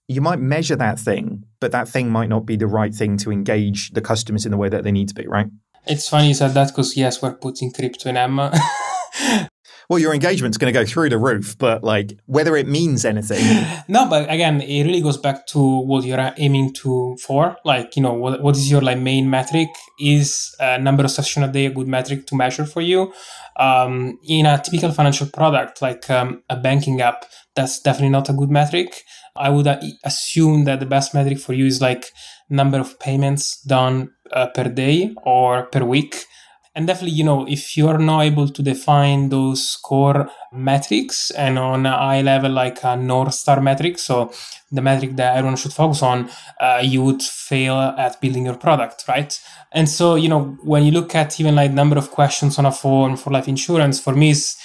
[0.08, 3.32] you might measure that thing, but that thing might not be the right thing to
[3.32, 5.48] engage the customers in the way that they need to be, right?
[5.86, 8.54] It's funny you said that because yes, we're putting crypto in Emma.
[9.90, 13.44] well, your engagement's going to go through the roof, but like whether it means anything.
[13.88, 17.58] no, but again, it really goes back to what you're aiming to for.
[17.64, 19.70] Like, you know, what, what is your like main metric?
[20.00, 23.14] Is a number of session a day a good metric to measure for you?
[23.58, 27.26] Um, in a typical financial product like um, a banking app,
[27.58, 29.04] that's definitely not a good metric.
[29.36, 32.06] I would uh, assume that the best metric for you is like
[32.50, 36.26] number of payments done uh, per day or per week.
[36.76, 41.88] And definitely, you know, if you're not able to define those core metrics and on
[41.88, 44.32] a high level, like a North Star metric, so
[44.72, 46.30] the metric that everyone should focus on,
[46.62, 49.40] uh, you would fail at building your product, right?
[49.72, 52.72] And so, you know, when you look at even like number of questions on a
[52.72, 54.56] form for life insurance, for me, it's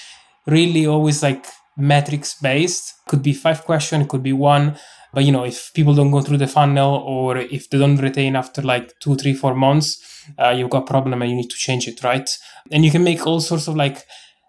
[0.47, 4.77] really always like metrics based could be five question could be one.
[5.15, 8.37] But you know if people don't go through the funnel or if they don't retain
[8.37, 9.99] after like two three four months
[10.39, 12.29] uh, you've got a problem and you need to change it right?
[12.71, 14.07] And you can make all sorts of like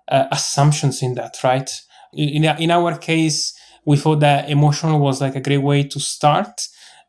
[0.08, 1.70] uh, assumptions in that right?
[2.14, 3.54] In, in our case
[3.86, 6.68] we thought that emotional was like a great way to start.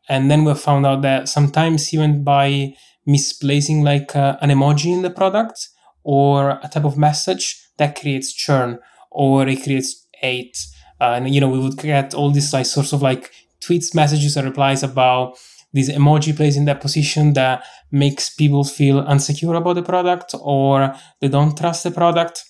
[0.09, 2.75] And then we found out that sometimes even by
[3.05, 5.69] misplacing like uh, an emoji in the product
[6.03, 8.79] or a type of message that creates churn
[9.11, 10.57] or it creates eight.
[11.01, 14.37] Uh, and you know, we would get all these like sorts of like tweets, messages,
[14.37, 15.37] and replies about
[15.73, 20.95] this emoji plays in that position that makes people feel insecure about the product or
[21.19, 22.45] they don't trust the product.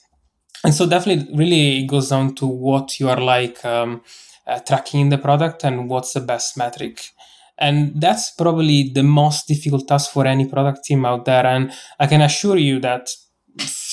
[0.64, 4.02] And so definitely, really, it goes down to what you are like um,
[4.48, 7.10] uh, tracking in the product and what's the best metric.
[7.58, 11.46] And that's probably the most difficult task for any product team out there.
[11.46, 13.10] And I can assure you that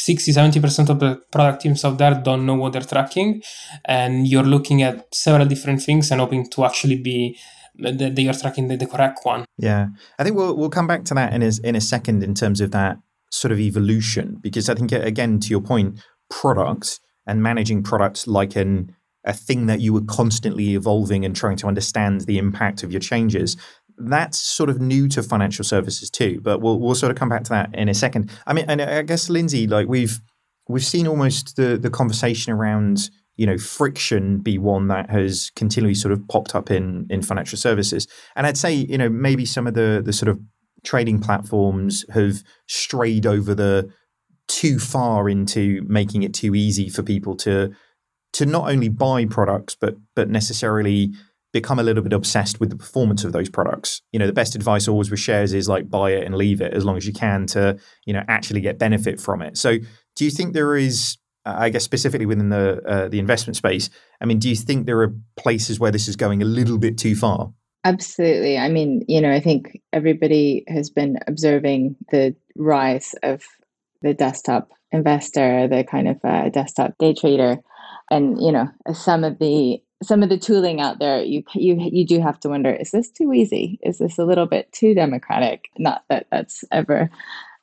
[0.05, 3.43] 60 70% of the product teams out there don't know what they're tracking
[3.85, 7.39] and you're looking at several different things and hoping to actually be
[7.79, 9.45] that they are tracking the, the correct one.
[9.57, 9.87] Yeah.
[10.19, 12.61] I think we'll, we'll come back to that in a, in a second in terms
[12.61, 12.99] of that
[13.33, 18.55] sort of evolution because i think again to your point products and managing products like
[18.55, 22.91] an a thing that you were constantly evolving and trying to understand the impact of
[22.91, 23.57] your changes
[23.99, 27.45] that's sort of new to financial services too, but we'll we'll sort of come back
[27.45, 28.31] to that in a second.
[28.47, 30.21] I mean, and I guess Lindsey, like we've
[30.69, 35.95] we've seen almost the the conversation around you know friction be one that has continually
[35.95, 39.67] sort of popped up in in financial services, and I'd say you know maybe some
[39.67, 40.41] of the the sort of
[40.85, 43.91] trading platforms have strayed over the
[44.49, 47.73] too far into making it too easy for people to
[48.33, 51.13] to not only buy products but but necessarily
[51.53, 54.03] become a little bit obsessed with the performance of those products.
[54.13, 56.73] You know, the best advice always with shares is like buy it and leave it
[56.73, 59.57] as long as you can to, you know, actually get benefit from it.
[59.59, 59.79] So,
[60.17, 63.91] do you think there is I guess specifically within the uh, the investment space,
[64.21, 66.99] I mean, do you think there are places where this is going a little bit
[66.99, 67.53] too far?
[67.85, 68.57] Absolutely.
[68.59, 73.43] I mean, you know, I think everybody has been observing the rise of
[74.03, 77.59] the desktop investor, the kind of uh, desktop day trader
[78.13, 82.07] and you know some of the some of the tooling out there you you you
[82.07, 83.79] do have to wonder is this too easy?
[83.83, 85.71] Is this a little bit too democratic?
[85.79, 87.11] Not that that's ever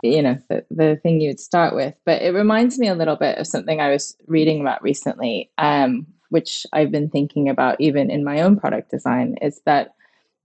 [0.01, 3.37] you know the, the thing you'd start with but it reminds me a little bit
[3.37, 8.23] of something i was reading about recently um, which i've been thinking about even in
[8.23, 9.93] my own product design is that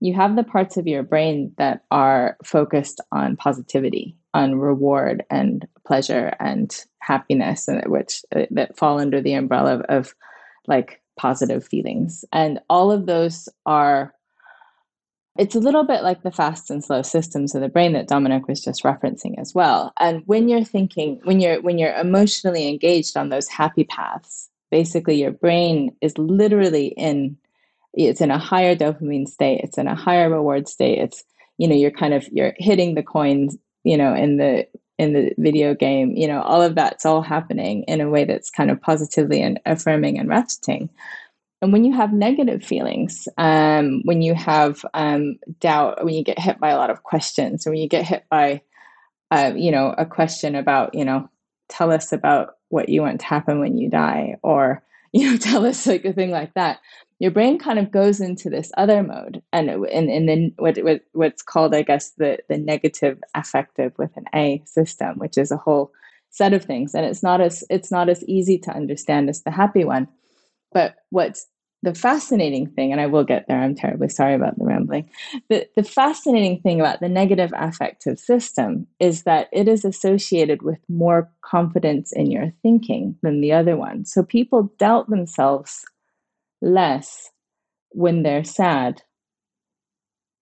[0.01, 5.67] you have the parts of your brain that are focused on positivity on reward and
[5.87, 10.15] pleasure and happiness and which uh, that fall under the umbrella of, of
[10.67, 14.13] like positive feelings and all of those are
[15.37, 18.47] it's a little bit like the fast and slow systems of the brain that Dominic
[18.47, 19.91] was just referencing as well.
[19.99, 25.15] And when you're thinking, when you're when you're emotionally engaged on those happy paths, basically
[25.21, 27.37] your brain is literally in
[27.93, 30.99] it's in a higher dopamine state, it's in a higher reward state.
[30.99, 31.23] It's
[31.57, 34.67] you know, you're kind of you're hitting the coins, you know, in the
[34.97, 38.49] in the video game, you know, all of that's all happening in a way that's
[38.49, 40.89] kind of positively and affirming and ratcheting.
[41.61, 46.39] And when you have negative feelings, um, when you have um, doubt, when you get
[46.39, 48.61] hit by a lot of questions, or when you get hit by,
[49.31, 51.29] uh, you know, a question about, you know,
[51.69, 54.83] tell us about what you want to happen when you die, or
[55.15, 56.79] you know, tell us like a thing like that.
[57.19, 60.77] Your brain kind of goes into this other mode, and uh, and and then what,
[60.83, 65.51] what what's called, I guess, the the negative affective with an A system, which is
[65.51, 65.91] a whole
[66.29, 69.51] set of things, and it's not as it's not as easy to understand as the
[69.51, 70.09] happy one
[70.75, 71.47] but what's
[71.85, 75.09] the fascinating thing, and I will get there, I'm terribly sorry about the rambling.
[75.49, 80.79] The, the fascinating thing about the negative affective system is that it is associated with
[80.89, 84.03] more confidence in your thinking than the other one.
[84.03, 85.85] So people doubt themselves
[86.61, 87.29] less
[87.91, 89.03] when they're sad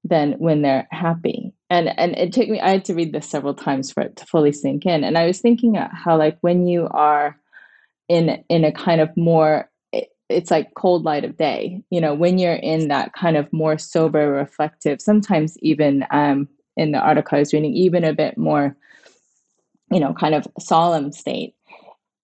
[0.06, 1.54] than when they're happy.
[1.70, 4.26] And and it took me I had to read this several times for it to
[4.26, 5.04] fully sink in.
[5.04, 7.38] And I was thinking how like when you are
[8.10, 9.70] in in a kind of more
[10.34, 13.78] it's like cold light of day you know when you're in that kind of more
[13.78, 18.76] sober reflective sometimes even um, in the article i was reading even a bit more
[19.92, 21.56] you know kind of solemn state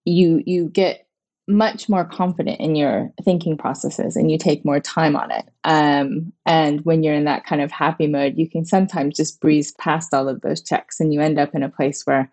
[0.04, 1.06] you you get
[1.50, 5.48] much more confident in your thinking processes and you take more time on it.
[5.64, 9.72] Um, and when you're in that kind of happy mode you can sometimes just breeze
[9.72, 12.30] past all of those checks and you end up in a place where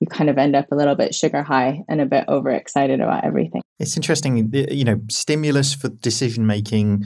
[0.00, 3.24] you kind of end up a little bit sugar high and a bit overexcited about
[3.24, 3.62] everything.
[3.78, 7.04] It's interesting, you know, stimulus for decision making,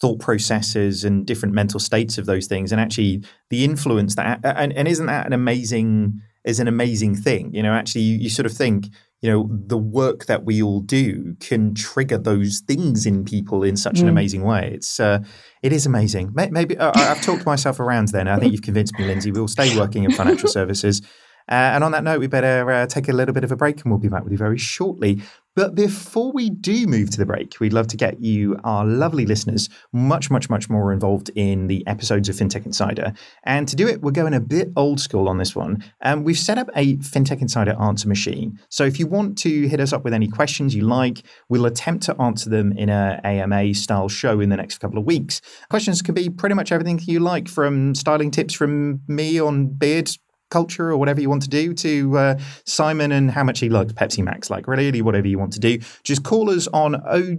[0.00, 4.72] thought processes, and different mental states of those things, and actually the influence that, and,
[4.74, 7.52] and isn't that an amazing, is an amazing thing?
[7.54, 8.88] You know, actually, you, you sort of think,
[9.22, 13.76] you know, the work that we all do can trigger those things in people in
[13.76, 14.02] such mm.
[14.02, 14.70] an amazing way.
[14.74, 15.20] It's, uh,
[15.62, 16.32] it is amazing.
[16.34, 18.28] Maybe uh, I've talked myself around then.
[18.28, 19.30] I think you've convinced me, Lindsey.
[19.32, 21.00] We'll stay working in financial services.
[21.48, 23.82] Uh, and on that note, we better uh, take a little bit of a break
[23.82, 25.20] and we'll be back with you very shortly.
[25.56, 29.24] But before we do move to the break, we'd love to get you, our lovely
[29.24, 33.12] listeners, much, much, much more involved in the episodes of FinTech Insider.
[33.44, 35.84] And to do it, we're going a bit old school on this one.
[36.02, 38.58] Um, we've set up a FinTech Insider answer machine.
[38.68, 42.02] So if you want to hit us up with any questions you like, we'll attempt
[42.06, 45.40] to answer them in a AMA style show in the next couple of weeks.
[45.70, 50.18] Questions can be pretty much everything you like, from styling tips from me on beards
[50.50, 53.92] culture or whatever you want to do to uh, Simon and how much he likes
[53.92, 54.50] Pepsi Max.
[54.50, 55.78] Like, really, whatever you want to do.
[56.02, 56.92] Just call us on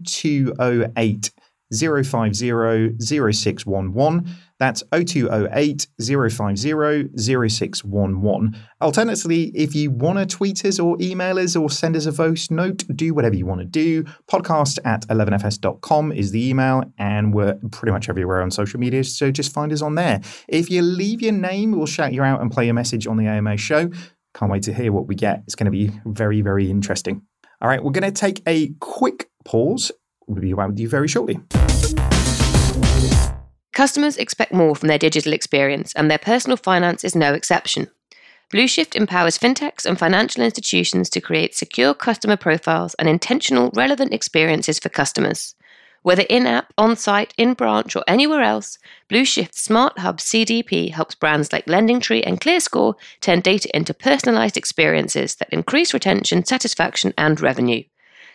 [0.06, 1.32] 0208
[1.72, 4.28] 050 0611.
[4.60, 8.58] That's 0208 050 0611.
[8.82, 12.49] Alternatively, if you want to tweet us or email us or send us a voice
[12.49, 14.03] note, do whatever you want to do.
[14.32, 19.30] Podcast at 11fs.com is the email, and we're pretty much everywhere on social media, so
[19.30, 20.22] just find us on there.
[20.47, 23.28] If you leave your name, we'll shout you out and play a message on the
[23.28, 23.89] AMA show.
[24.34, 25.43] Can't wait to hear what we get.
[25.45, 27.22] It's going to be very, very interesting.
[27.62, 29.91] All right, we're going to take a quick pause.
[30.28, 31.39] We'll be back with you very shortly.
[33.76, 37.91] Customers expect more from their digital experience, and their personal finance is no exception.
[38.53, 44.80] Blueshift empowers fintechs and financial institutions to create secure customer profiles and intentional, relevant experiences
[44.80, 45.55] for customers.
[46.03, 48.78] Whether in app, on site, in branch, or anywhere else,
[49.09, 55.49] Blueshift's SmartHub CDP helps brands like LendingTree and ClearScore turn data into personalized experiences that
[55.51, 57.84] increase retention, satisfaction, and revenue.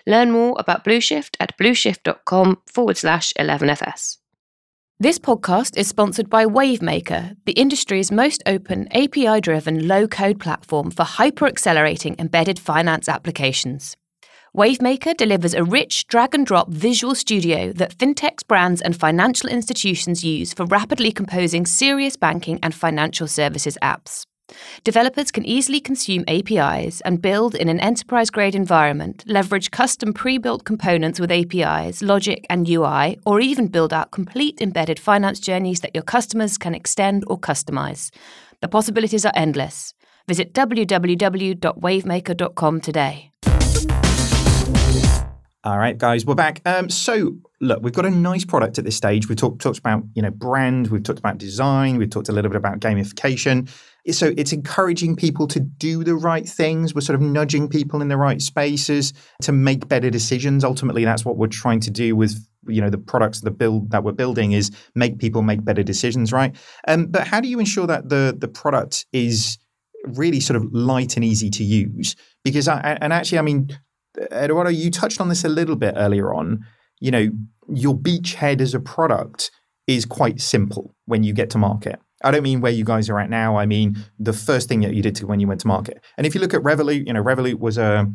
[0.06, 4.19] Learn more about Blueshift at blueshift.com forward slash 11FS.
[5.02, 10.90] This podcast is sponsored by Wavemaker, the industry's most open, API driven, low code platform
[10.90, 13.96] for hyper accelerating embedded finance applications.
[14.54, 20.22] Wavemaker delivers a rich drag and drop visual studio that fintechs, brands, and financial institutions
[20.22, 24.24] use for rapidly composing serious banking and financial services apps.
[24.84, 30.38] Developers can easily consume APIs and build in an enterprise grade environment, leverage custom pre
[30.38, 35.80] built components with APIs, logic, and UI, or even build out complete embedded finance journeys
[35.80, 38.10] that your customers can extend or customize.
[38.60, 39.94] The possibilities are endless.
[40.28, 43.30] Visit www.wavemaker.com today.
[45.62, 46.62] All right, guys, we're back.
[46.64, 49.28] Um, so, look, we've got a nice product at this stage.
[49.28, 50.86] We've talked, talked about, you know, brand.
[50.86, 51.98] We've talked about design.
[51.98, 53.68] We've talked a little bit about gamification.
[54.08, 56.94] So it's encouraging people to do the right things.
[56.94, 60.64] We're sort of nudging people in the right spaces to make better decisions.
[60.64, 64.04] Ultimately, that's what we're trying to do with you know the products the build that
[64.04, 66.54] we're building is make people make better decisions, right?
[66.88, 69.58] Um, but how do you ensure that the the product is
[70.04, 72.16] really sort of light and easy to use?
[72.44, 73.78] Because I, and actually, I mean,
[74.30, 76.64] Edoardo, you touched on this a little bit earlier on.
[77.00, 77.28] You know,
[77.68, 79.50] your beachhead as a product
[79.86, 81.98] is quite simple when you get to market.
[82.22, 83.56] I don't mean where you guys are at now.
[83.56, 86.02] I mean the first thing that you did to when you went to market.
[86.16, 88.06] And if you look at Revolut, you know, Revolut was a,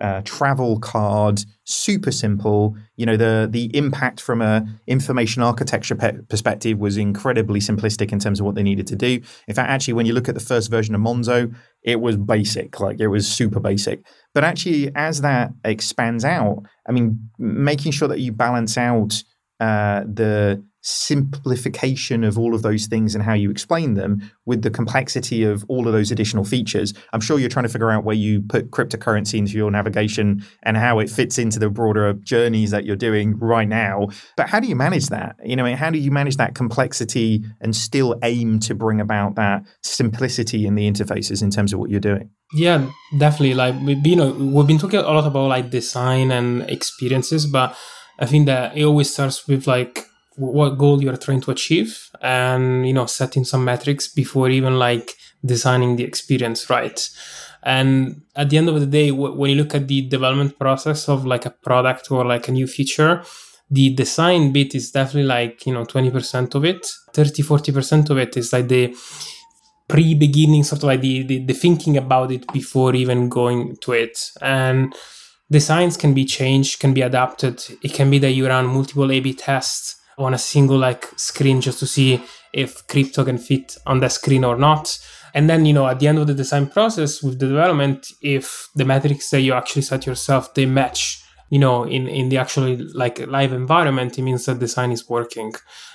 [0.00, 2.76] a travel card, super simple.
[2.96, 8.18] You know, the the impact from a information architecture pe- perspective was incredibly simplistic in
[8.18, 9.20] terms of what they needed to do.
[9.46, 12.80] In fact, actually, when you look at the first version of Monzo, it was basic,
[12.80, 14.04] like it was super basic.
[14.34, 19.22] But actually, as that expands out, I mean, making sure that you balance out
[19.60, 24.70] uh, the simplification of all of those things and how you explain them with the
[24.70, 26.92] complexity of all of those additional features.
[27.12, 30.76] I'm sure you're trying to figure out where you put cryptocurrency into your navigation and
[30.76, 34.08] how it fits into the broader journeys that you're doing right now.
[34.36, 35.36] But how do you manage that?
[35.44, 39.64] You know, how do you manage that complexity and still aim to bring about that
[39.82, 42.30] simplicity in the interfaces in terms of what you're doing?
[42.54, 43.54] Yeah, definitely.
[43.54, 43.74] Like
[44.04, 47.76] you know, we've been talking a lot about like design and experiences, but
[48.18, 50.06] I think that it always starts with like
[50.36, 55.12] what goal you're trying to achieve and you know setting some metrics before even like
[55.44, 57.10] designing the experience right?
[57.64, 61.08] And at the end of the day w- when you look at the development process
[61.08, 63.22] of like a product or like a new feature
[63.72, 66.86] the design bit is definitely like you know 20% of it.
[67.14, 68.94] 30 40% of it is like the
[69.88, 74.30] pre-beginning sort of like the, the, the thinking about it before even going to it.
[74.40, 74.94] And
[75.50, 77.64] designs can be changed can be adapted.
[77.82, 81.60] It can be that you run multiple a b tests on a single like screen
[81.60, 84.98] just to see if crypto can fit on that screen or not.
[85.34, 88.68] And then, you know, at the end of the design process with the development, if
[88.74, 92.76] the metrics that you actually set yourself, they match, you know, in, in the actually
[92.76, 95.54] like live environment, it means that design is working.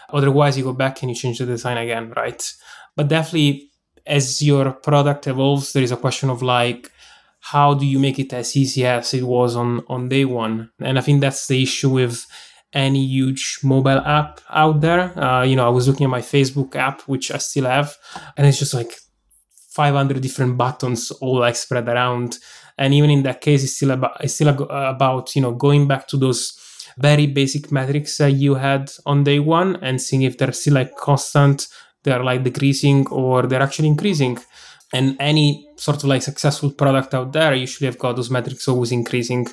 [0.09, 2.51] Otherwise, you go back and you change the design again, right?
[2.95, 3.69] But definitely,
[4.07, 6.91] as your product evolves, there is a question of like,
[7.39, 10.71] how do you make it as easy as it was on on day one?
[10.79, 12.25] And I think that's the issue with
[12.73, 15.17] any huge mobile app out there.
[15.17, 17.95] Uh, you know, I was looking at my Facebook app, which I still have,
[18.35, 18.91] and it's just like
[19.71, 22.37] 500 different buttons all like spread around.
[22.77, 26.07] And even in that case, it's still about it's still about you know going back
[26.09, 26.53] to those
[26.97, 30.95] very basic metrics that you had on day one and seeing if they're still like
[30.95, 31.67] constant,
[32.03, 34.37] they're like decreasing or they're actually increasing
[34.93, 38.91] and any sort of like successful product out there usually have got those metrics always
[38.91, 39.45] increasing.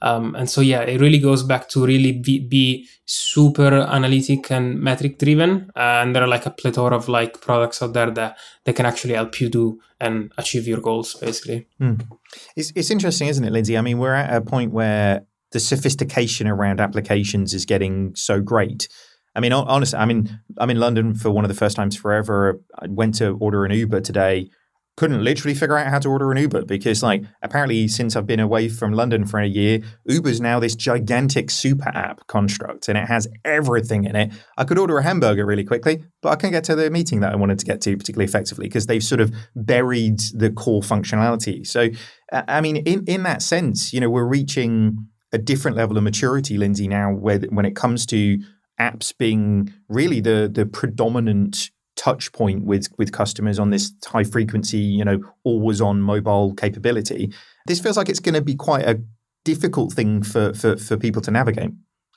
[0.00, 4.80] Um, and so yeah it really goes back to really be, be super analytic and
[4.80, 5.70] metric driven.
[5.74, 9.14] And there are like a plethora of like products out there that that can actually
[9.14, 11.66] help you do and achieve your goals basically.
[11.80, 12.06] Mm.
[12.54, 13.76] it's, it's interesting isn't it lindsey?
[13.76, 18.88] I mean we're at a point where the sophistication around applications is getting so great.
[19.34, 22.58] I mean, honestly, I mean, I'm in London for one of the first times forever.
[22.80, 24.48] I went to order an Uber today
[24.96, 28.40] couldn't literally figure out how to order an Uber because, like, apparently, since I've been
[28.40, 33.06] away from London for a year, Uber's now this gigantic super app construct and it
[33.06, 34.32] has everything in it.
[34.56, 37.32] I could order a hamburger really quickly, but I can't get to the meeting that
[37.32, 41.66] I wanted to get to particularly effectively because they've sort of buried the core functionality.
[41.66, 41.88] So,
[42.32, 46.04] uh, I mean, in, in that sense, you know, we're reaching a different level of
[46.04, 48.38] maturity, Lindsey, now where, when it comes to
[48.80, 51.70] apps being really the the predominant
[52.06, 57.32] touch point with with customers on this high frequency, you know, always on mobile capability.
[57.66, 59.00] This feels like it's going to be quite a
[59.44, 61.70] difficult thing for for, for people to navigate.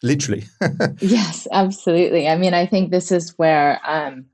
[0.04, 0.46] Literally.
[1.00, 2.28] yes, absolutely.
[2.28, 4.26] I mean, I think this is where um,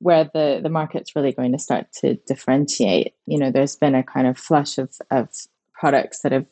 [0.00, 3.14] where the the market's really going to start to differentiate.
[3.26, 5.28] You know, there's been a kind of flush of of
[5.72, 6.46] products that have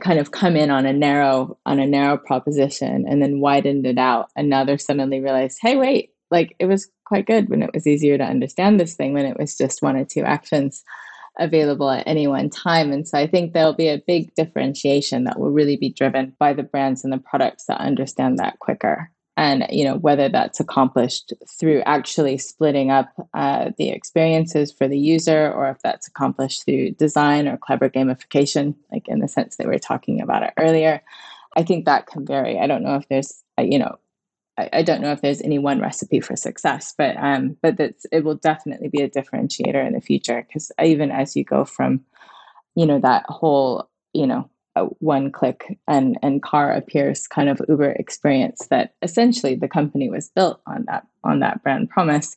[0.00, 3.98] kind of come in on a narrow on a narrow proposition and then widened it
[3.98, 7.74] out and now they're suddenly realized hey wait like it was quite good when it
[7.74, 10.84] was easier to understand this thing when it was just one or two actions
[11.40, 12.92] available at any one time.
[12.92, 16.52] And so I think there'll be a big differentiation that will really be driven by
[16.52, 19.10] the brands and the products that understand that quicker.
[19.36, 24.98] and you know whether that's accomplished through actually splitting up uh, the experiences for the
[24.98, 29.66] user or if that's accomplished through design or clever gamification like in the sense that
[29.66, 31.00] we were talking about it earlier
[31.56, 33.94] i think that can vary i don't know if there's uh, you know
[34.60, 38.06] I, I don't know if there's any one recipe for success but um but that's
[38.12, 42.00] it will definitely be a differentiator in the future because even as you go from
[42.74, 44.50] you know that whole you know
[44.98, 50.30] one click and and car appears kind of uber experience that essentially the company was
[50.30, 52.36] built on that on that brand promise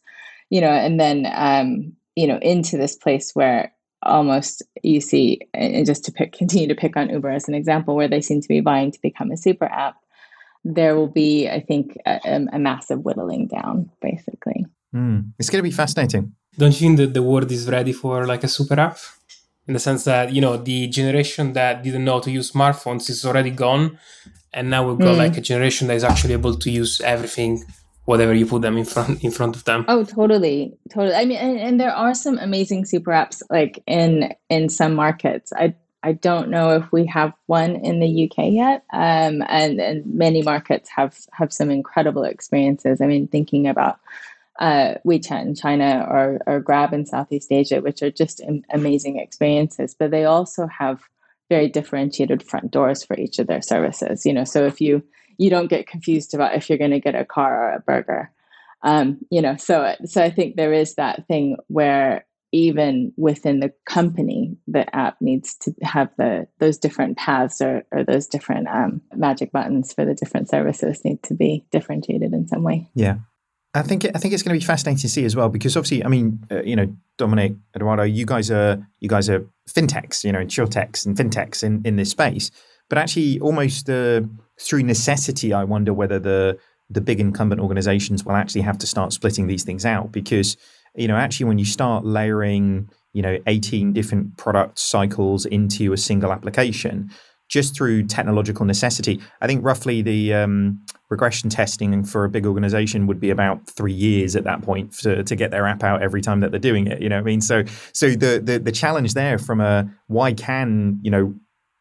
[0.49, 5.85] you know and then um you know into this place where almost you see and
[5.85, 8.47] just to pick continue to pick on uber as an example where they seem to
[8.47, 9.95] be vying to become a super app
[10.63, 14.65] there will be i think a, a massive whittling down basically.
[14.93, 15.33] Mm.
[15.39, 16.35] it's going to be fascinating.
[16.55, 18.99] Don't you think that the world is ready for like a super app?
[19.67, 23.25] In the sense that you know the generation that didn't know to use smartphones is
[23.25, 23.97] already gone
[24.53, 25.17] and now we've got mm.
[25.17, 27.63] like a generation that is actually able to use everything
[28.05, 29.85] whatever you put them in front in front of them.
[29.87, 30.77] Oh totally.
[30.89, 31.15] Totally.
[31.15, 35.51] I mean and, and there are some amazing super apps like in in some markets.
[35.55, 40.05] I i don't know if we have one in the uk yet um and and
[40.05, 43.99] many markets have have some incredible experiences i mean thinking about
[44.59, 49.95] uh, WeChat in China or, or Grab in Southeast Asia, which are just amazing experiences.
[49.97, 51.01] But they also have
[51.49, 54.25] very differentiated front doors for each of their services.
[54.25, 55.03] You know, so if you
[55.37, 58.31] you don't get confused about if you're going to get a car or a burger,
[58.83, 59.55] um, you know.
[59.57, 65.17] So so I think there is that thing where even within the company, the app
[65.19, 70.05] needs to have the those different paths or, or those different um, magic buttons for
[70.05, 72.87] the different services need to be differentiated in some way.
[72.93, 73.15] Yeah,
[73.73, 76.05] I think I think it's going to be fascinating to see as well because obviously,
[76.05, 80.31] I mean, uh, you know, Dominic, Edoardo, you guys are you guys are fintechs, you
[80.31, 82.51] know, insurtechs and fintechs in, in this space.
[82.87, 84.21] But actually, almost uh,
[84.61, 89.11] through necessity, I wonder whether the the big incumbent organizations will actually have to start
[89.11, 90.55] splitting these things out because
[90.95, 95.97] you know, actually, when you start layering, you know, eighteen different product cycles into a
[95.97, 97.09] single application,
[97.49, 99.21] just through technological necessity.
[99.41, 103.93] I think roughly the um, regression testing for a big organization would be about three
[103.93, 106.87] years at that point to, to get their app out every time that they're doing
[106.87, 107.01] it.
[107.01, 107.41] You know what I mean?
[107.41, 107.63] So
[107.93, 111.35] so the the, the challenge there from a why can you know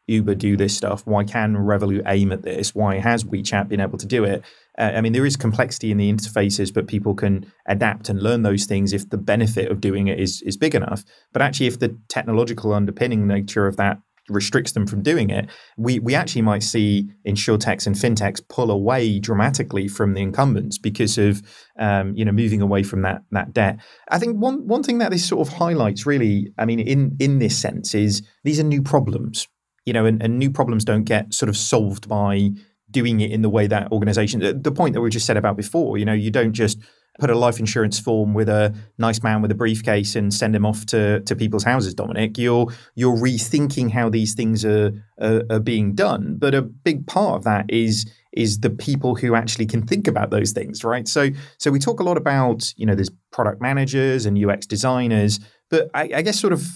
[0.07, 1.05] Uber do this stuff?
[1.05, 2.75] Why can Revolut aim at this?
[2.75, 4.43] Why has WeChat been able to do it?
[4.77, 8.41] Uh, I mean, there is complexity in the interfaces, but people can adapt and learn
[8.41, 11.03] those things if the benefit of doing it is is big enough.
[11.31, 13.99] But actually, if the technological underpinning nature of that
[14.29, 19.19] restricts them from doing it, we we actually might see insurtechs and fintechs pull away
[19.19, 21.41] dramatically from the incumbents because of
[21.79, 23.79] um, you know moving away from that that debt.
[24.09, 27.39] I think one one thing that this sort of highlights really, I mean, in in
[27.39, 29.47] this sense, is these are new problems,
[29.85, 32.51] you know, and, and new problems don't get sort of solved by
[32.91, 34.61] doing it in the way that organization.
[34.61, 36.79] The point that we just said about before, you know, you don't just
[37.19, 40.65] put a life insurance form with a nice man with a briefcase and send him
[40.65, 42.37] off to, to people's houses, Dominic.
[42.37, 46.37] You're you're rethinking how these things are, are, are being done.
[46.39, 50.31] But a big part of that is is the people who actually can think about
[50.31, 51.07] those things, right?
[51.07, 51.29] So
[51.59, 55.89] so we talk a lot about you know there's product managers and UX designers, but
[55.93, 56.67] I, I guess sort of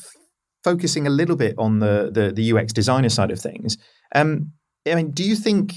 [0.64, 3.78] focusing a little bit on the the, the UX designer side of things.
[4.16, 4.52] Um,
[4.86, 5.74] I mean, do you think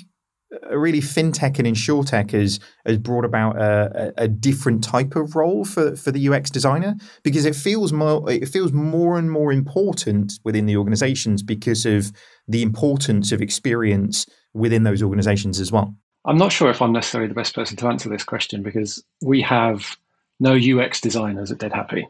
[0.71, 5.95] really fintech and insurtech has has brought about a, a, different type of role for,
[5.95, 10.67] for the UX designer because it feels more it feels more and more important within
[10.67, 12.13] the organizations because of
[12.49, 15.95] the importance of experience within those organizations as well.
[16.25, 19.41] I'm not sure if I'm necessarily the best person to answer this question because we
[19.43, 19.97] have
[20.41, 22.05] no UX designers at DeadHappy,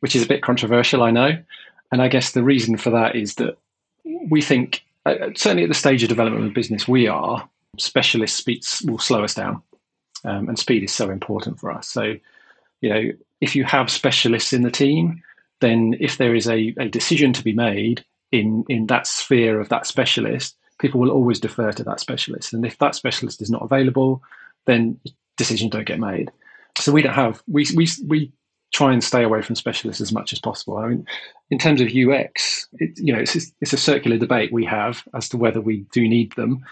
[0.00, 1.42] which is a bit controversial, I know.
[1.92, 3.56] And I guess the reason for that is that
[4.28, 8.82] we think, uh, certainly at the stage of development of business we are, specialist speeds
[8.86, 9.62] will slow us down.
[10.24, 11.86] Um, and speed is so important for us.
[11.86, 12.14] So,
[12.80, 13.10] you know,
[13.40, 15.22] if you have specialists in the team,
[15.60, 19.68] then if there is a, a decision to be made in, in that sphere of
[19.68, 22.52] that specialist, people will always defer to that specialist.
[22.52, 24.22] And if that specialist is not available,
[24.66, 24.98] then
[25.36, 26.30] decisions don't get made.
[26.76, 28.32] So we don't have we we we
[28.74, 30.76] try and stay away from specialists as much as possible.
[30.76, 31.06] I mean,
[31.50, 35.28] in terms of UX, it, you know, it's it's a circular debate we have as
[35.30, 36.62] to whether we do need them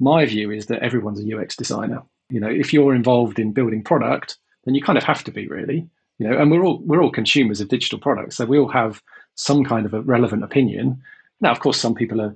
[0.00, 2.02] my view is that everyone's a UX designer.
[2.30, 5.46] You know, if you're involved in building product, then you kind of have to be
[5.46, 5.86] really.
[6.18, 9.02] You know, and we're all we're all consumers of digital products, so we all have
[9.36, 11.02] some kind of a relevant opinion.
[11.40, 12.34] Now, of course, some people are,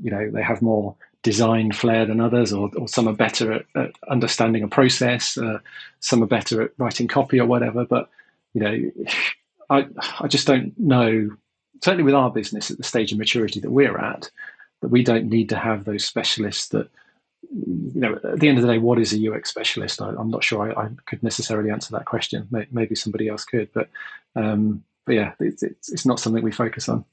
[0.00, 0.94] you know, they have more
[1.24, 5.58] design flair than others, or, or some are better at, at understanding a process, uh,
[5.98, 7.84] some are better at writing copy or whatever.
[7.84, 8.08] But
[8.54, 8.90] you know,
[9.70, 9.86] I
[10.20, 11.30] I just don't know.
[11.82, 14.30] Certainly, with our business at the stage of maturity that we're at,
[14.80, 16.88] that we don't need to have those specialists that
[17.50, 20.00] you know, at the end of the day, what is a UX specialist?
[20.00, 22.48] I, am not sure I, I, could necessarily answer that question.
[22.70, 23.90] Maybe somebody else could, but
[24.34, 27.04] um, but yeah, it's, it's, it's not something we focus on.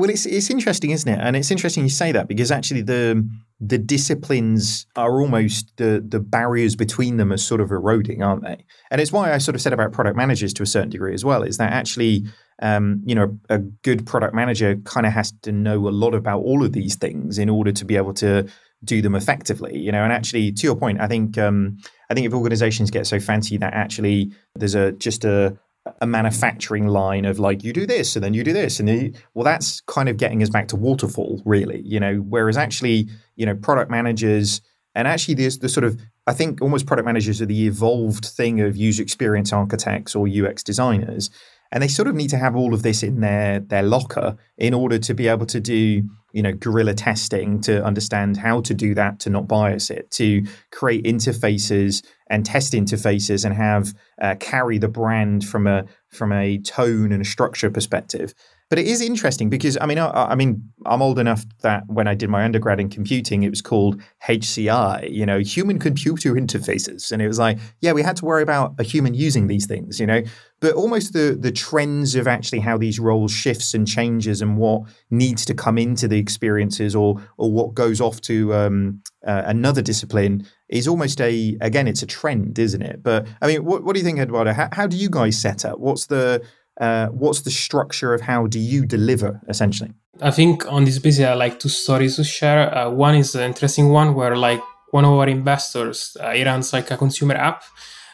[0.00, 1.18] Well, it's it's interesting, isn't it?
[1.20, 3.28] And it's interesting you say that because actually the
[3.60, 8.64] the disciplines are almost the the barriers between them are sort of eroding, aren't they?
[8.90, 11.22] And it's why I sort of said about product managers to a certain degree as
[11.22, 11.42] well.
[11.42, 12.24] Is that actually
[12.62, 16.40] um, you know a good product manager kind of has to know a lot about
[16.40, 18.48] all of these things in order to be able to
[18.82, 19.78] do them effectively.
[19.78, 21.76] You know, and actually to your point, I think um,
[22.08, 25.58] I think if organizations get so fancy that actually there's a just a
[26.00, 29.12] a manufacturing line of like you do this and then you do this and you,
[29.34, 33.46] well that's kind of getting us back to waterfall really you know whereas actually you
[33.46, 34.60] know product managers
[34.94, 38.60] and actually there's the sort of i think almost product managers are the evolved thing
[38.60, 41.30] of user experience architects or ux designers
[41.72, 44.74] and they sort of need to have all of this in their their locker in
[44.74, 46.02] order to be able to do
[46.32, 50.44] you know guerrilla testing to understand how to do that to not bias it to
[50.70, 56.58] create interfaces and test interfaces and have uh, carry the brand from a from a
[56.58, 58.34] tone and a structure perspective
[58.70, 62.06] but it is interesting because I mean, I, I, mean, I'm old enough that when
[62.06, 67.10] I did my undergrad in computing, it was called HCI, you know, human computer interfaces,
[67.10, 69.98] and it was like, yeah, we had to worry about a human using these things,
[69.98, 70.22] you know.
[70.60, 74.82] But almost the the trends of actually how these roles shifts and changes and what
[75.10, 79.82] needs to come into the experiences or or what goes off to um, uh, another
[79.82, 83.02] discipline is almost a again, it's a trend, isn't it?
[83.02, 84.52] But I mean, what, what do you think, Edoardo?
[84.52, 85.80] How, how do you guys set up?
[85.80, 86.42] What's the
[86.78, 89.92] uh, what's the structure of how do you deliver essentially?
[90.22, 92.76] I think on this basis, I like two stories to share.
[92.76, 94.60] Uh, one is an interesting one where like
[94.90, 97.62] one of our investors, uh, runs like a consumer app.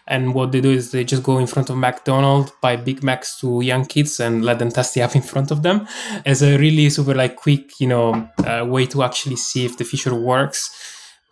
[0.09, 3.40] And what they do is they just go in front of McDonald's, buy Big Macs
[3.40, 5.88] to young kids, and let them test the app in front of them
[6.24, 9.84] as a really super like quick, you know, uh, way to actually see if the
[9.84, 10.70] feature works.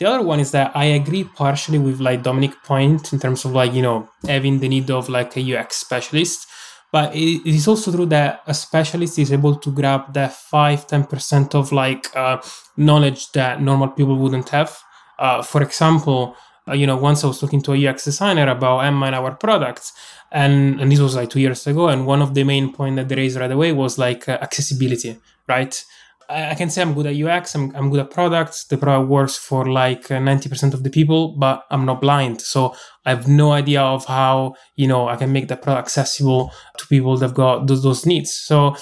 [0.01, 3.53] The other one is that I agree partially with like Dominic point in terms of
[3.53, 6.49] like you know having the need of like a UX specialist
[6.95, 11.53] but it is also true that a specialist is able to grab that 5 10%
[11.61, 12.41] of like uh,
[12.77, 14.71] knowledge that normal people wouldn't have.
[15.19, 16.37] Uh, for example
[16.69, 19.33] uh, you know once i was talking to a ux designer about emma and our
[19.45, 19.93] products
[20.33, 23.09] and and this was like two years ago and one of the main point that
[23.09, 25.13] they raised right away was like uh, accessibility
[25.49, 25.85] right
[26.29, 28.65] I can say I'm good at UX, I'm, I'm good at products.
[28.65, 32.41] The product works for like 90% uh, of the people, but I'm not blind.
[32.41, 36.53] So I have no idea of how, you know, I can make the product accessible
[36.79, 38.33] to people that've got those, those needs.
[38.33, 38.77] So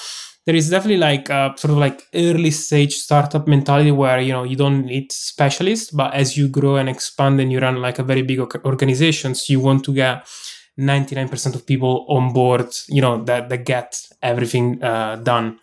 [0.47, 4.45] there is definitely like a sort of like early stage startup mentality where, you know,
[4.45, 8.03] you don't need specialists, but as you grow and expand and you run like a
[8.03, 10.27] very big organizations, you want to get
[10.79, 15.59] 99% of people on board, you know, that, that get everything uh, done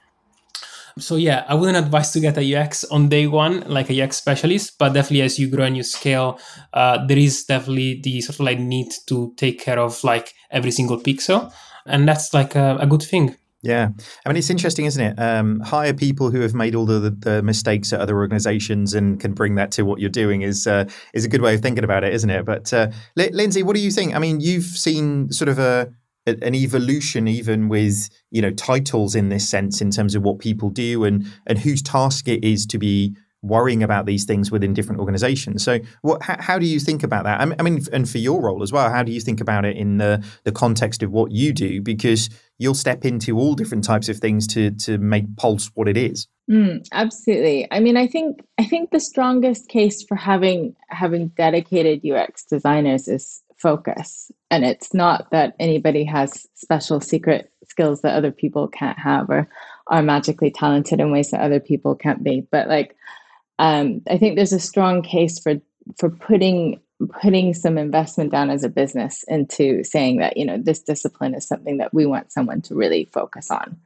[0.99, 4.17] so yeah, I wouldn't advise to get a UX on day one, like a UX
[4.17, 6.39] specialist, but definitely as you grow and you scale,
[6.73, 10.71] uh, there is definitely the sort of like need to take care of like every
[10.71, 11.51] single pixel,
[11.85, 13.35] and that's like a, a good thing.
[13.61, 13.89] Yeah,
[14.25, 15.19] I mean it's interesting, isn't it?
[15.19, 19.33] Um, hire people who have made all the, the, mistakes at other organisations and can
[19.33, 22.05] bring that to what you're doing is uh, is a good way of thinking about
[22.05, 22.45] it, isn't it?
[22.45, 24.15] But uh, Lindsey, what do you think?
[24.15, 25.91] I mean, you've seen sort of a
[26.41, 30.69] an evolution even with you know titles in this sense in terms of what people
[30.69, 34.99] do and and whose task it is to be worrying about these things within different
[34.99, 35.63] organizations.
[35.63, 37.39] So what how, how do you think about that?
[37.39, 39.97] I mean and for your role as well how do you think about it in
[39.97, 41.81] the the context of what you do?
[41.81, 45.97] Because you'll step into all different types of things to to make pulse what it
[45.97, 46.27] is.
[46.49, 47.67] Mm, absolutely.
[47.71, 53.07] I mean i think i think the strongest case for having having dedicated ux designers
[53.07, 54.31] is focus.
[54.49, 59.47] And it's not that anybody has special secret skills that other people can't have or
[59.87, 62.47] are magically talented in ways that other people can't be.
[62.51, 62.95] But like,
[63.59, 65.61] um, I think there's a strong case for
[65.97, 66.79] for putting
[67.21, 71.47] putting some investment down as a business into saying that you know this discipline is
[71.47, 73.77] something that we want someone to really focus on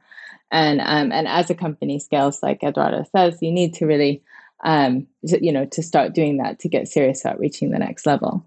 [0.50, 4.20] and um, and as a company scales like edoardo says you need to really
[4.64, 8.44] um, you know to start doing that to get serious about reaching the next level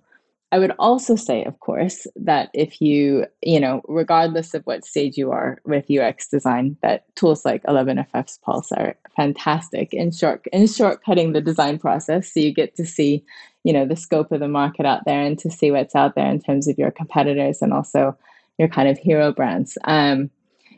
[0.52, 5.18] I would also say, of course, that if you, you know, regardless of what stage
[5.18, 10.64] you are with UX design, that tools like 11FS's Pulse are fantastic in short in
[10.64, 12.34] shortcutting the design process.
[12.34, 13.26] So you get to see,
[13.66, 16.30] you know, the scope of the market out there and to see what's out there
[16.30, 18.18] in terms of your competitors and also
[18.58, 19.78] your kind of hero brands.
[19.84, 20.30] Um,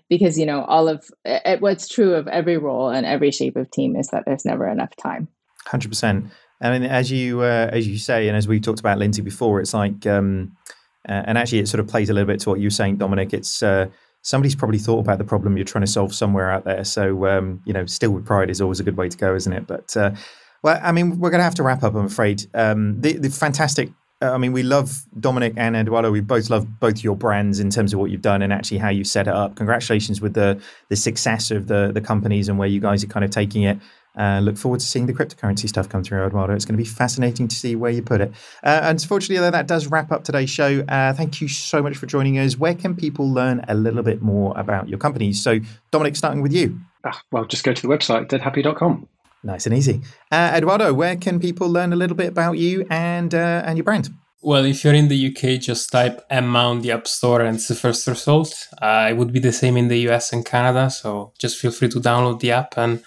[0.10, 1.08] because you know, all of
[1.60, 4.96] what's true of every role and every shape of team is that there's never enough
[4.96, 5.28] time.
[5.68, 6.26] Hundred percent.
[6.62, 9.62] I mean, as you uh, as you say, and as we talked about Lindsey before,
[9.62, 10.52] it's like, um,
[11.08, 12.98] uh, and actually, it sort of plays a little bit to what you were saying,
[12.98, 13.34] Dominic.
[13.34, 13.88] It's uh,
[14.22, 16.84] somebody's probably thought about the problem you're trying to solve somewhere out there.
[16.84, 19.54] So, um, you know, still with pride is always a good way to go, isn't
[19.54, 19.68] it?
[19.68, 20.12] But uh,
[20.62, 22.46] Well, I mean, we're going to have to wrap up, I'm afraid.
[22.54, 23.92] Um, the, the fantastic
[24.22, 26.12] I mean, we love Dominic and Edoardo.
[26.12, 28.90] We both love both your brands in terms of what you've done and actually how
[28.90, 29.56] you set it up.
[29.56, 33.24] Congratulations with the the success of the the companies and where you guys are kind
[33.24, 33.80] of taking it.
[34.18, 36.54] Uh, look forward to seeing the cryptocurrency stuff come through, Edoardo.
[36.54, 38.34] It's going to be fascinating to see where you put it.
[38.64, 40.84] Uh, unfortunately, though, that does wrap up today's show.
[40.90, 42.58] Uh, thank you so much for joining us.
[42.58, 45.42] Where can people learn a little bit more about your companies?
[45.42, 45.60] So,
[45.92, 46.80] Dominic, starting with you.
[47.06, 49.08] Ah, well, just go to the website, deadhappy.com.
[49.44, 50.02] Nice and easy.
[50.32, 53.86] Uh, Edoardo, where can people learn a little bit about you and uh, and your
[53.86, 54.10] brand?
[54.42, 57.68] Well, if you're in the UK, just type Emma on the App Store and it's
[57.68, 58.70] the first result.
[58.82, 61.90] Uh, it would be the same in the US and Canada, so just feel free
[61.90, 63.04] to download the app and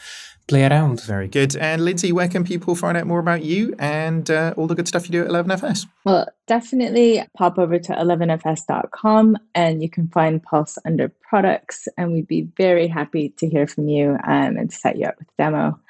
[0.46, 1.00] play around.
[1.02, 1.56] Very good.
[1.56, 4.88] And Lindsey, where can people find out more about you and uh, all the good
[4.88, 5.86] stuff you do at 11FS?
[6.04, 11.88] Well, definitely pop over to 11fs.com and you can find Pulse under products.
[11.96, 15.28] And we'd be very happy to hear from you um, and set you up with
[15.28, 15.80] a demo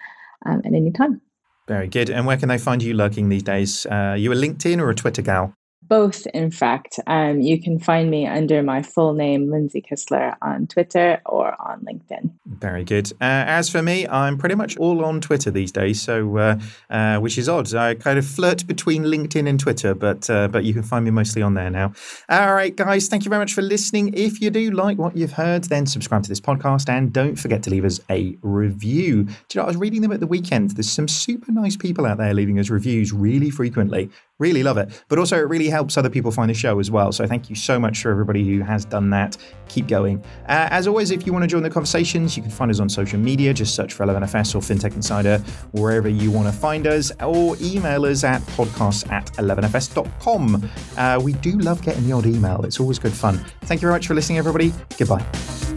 [0.47, 1.21] um, at any time.
[1.69, 2.11] Very good.
[2.11, 3.87] And where can they find you lurking these days?
[3.87, 5.55] Uh, you a LinkedIn or a Twitter gal?
[5.93, 6.99] Both, in fact.
[7.07, 11.85] Um, you can find me under my full name, Lindsey Kistler, on Twitter or on
[11.85, 12.33] LinkedIn.
[12.47, 13.13] Very good.
[13.21, 17.19] Uh, as for me, I'm pretty much all on Twitter these days, so uh, uh,
[17.19, 17.75] which is odd.
[17.75, 21.11] I kind of flirt between LinkedIn and Twitter, but uh, but you can find me
[21.11, 21.93] mostly on there now.
[22.31, 24.15] All right, guys, thank you very much for listening.
[24.15, 27.63] If you do like what you've heard, then subscribe to this podcast and don't forget
[27.65, 29.25] to leave us a review.
[29.25, 30.71] Do you know, I was reading them at the weekend.
[30.71, 34.11] There's some super nice people out there leaving us reviews really frequently.
[34.39, 35.05] Really love it.
[35.09, 37.13] But also, it really helps other people find the show as well.
[37.13, 39.37] So, thank you so much for everybody who has done that.
[39.69, 40.23] Keep going.
[40.49, 42.89] Uh, as always, if you want to join the conversations, you can find us on
[42.89, 43.53] social media.
[43.55, 45.39] Just search for 11FS or FinTech Insider
[45.73, 50.71] wherever you want to find us, or email us at podcasts at 11fs.com.
[50.97, 53.39] Uh, we do love getting the odd email, it's always good fun.
[53.63, 54.73] Thank you very much for listening, everybody.
[54.99, 55.72] Goodbye.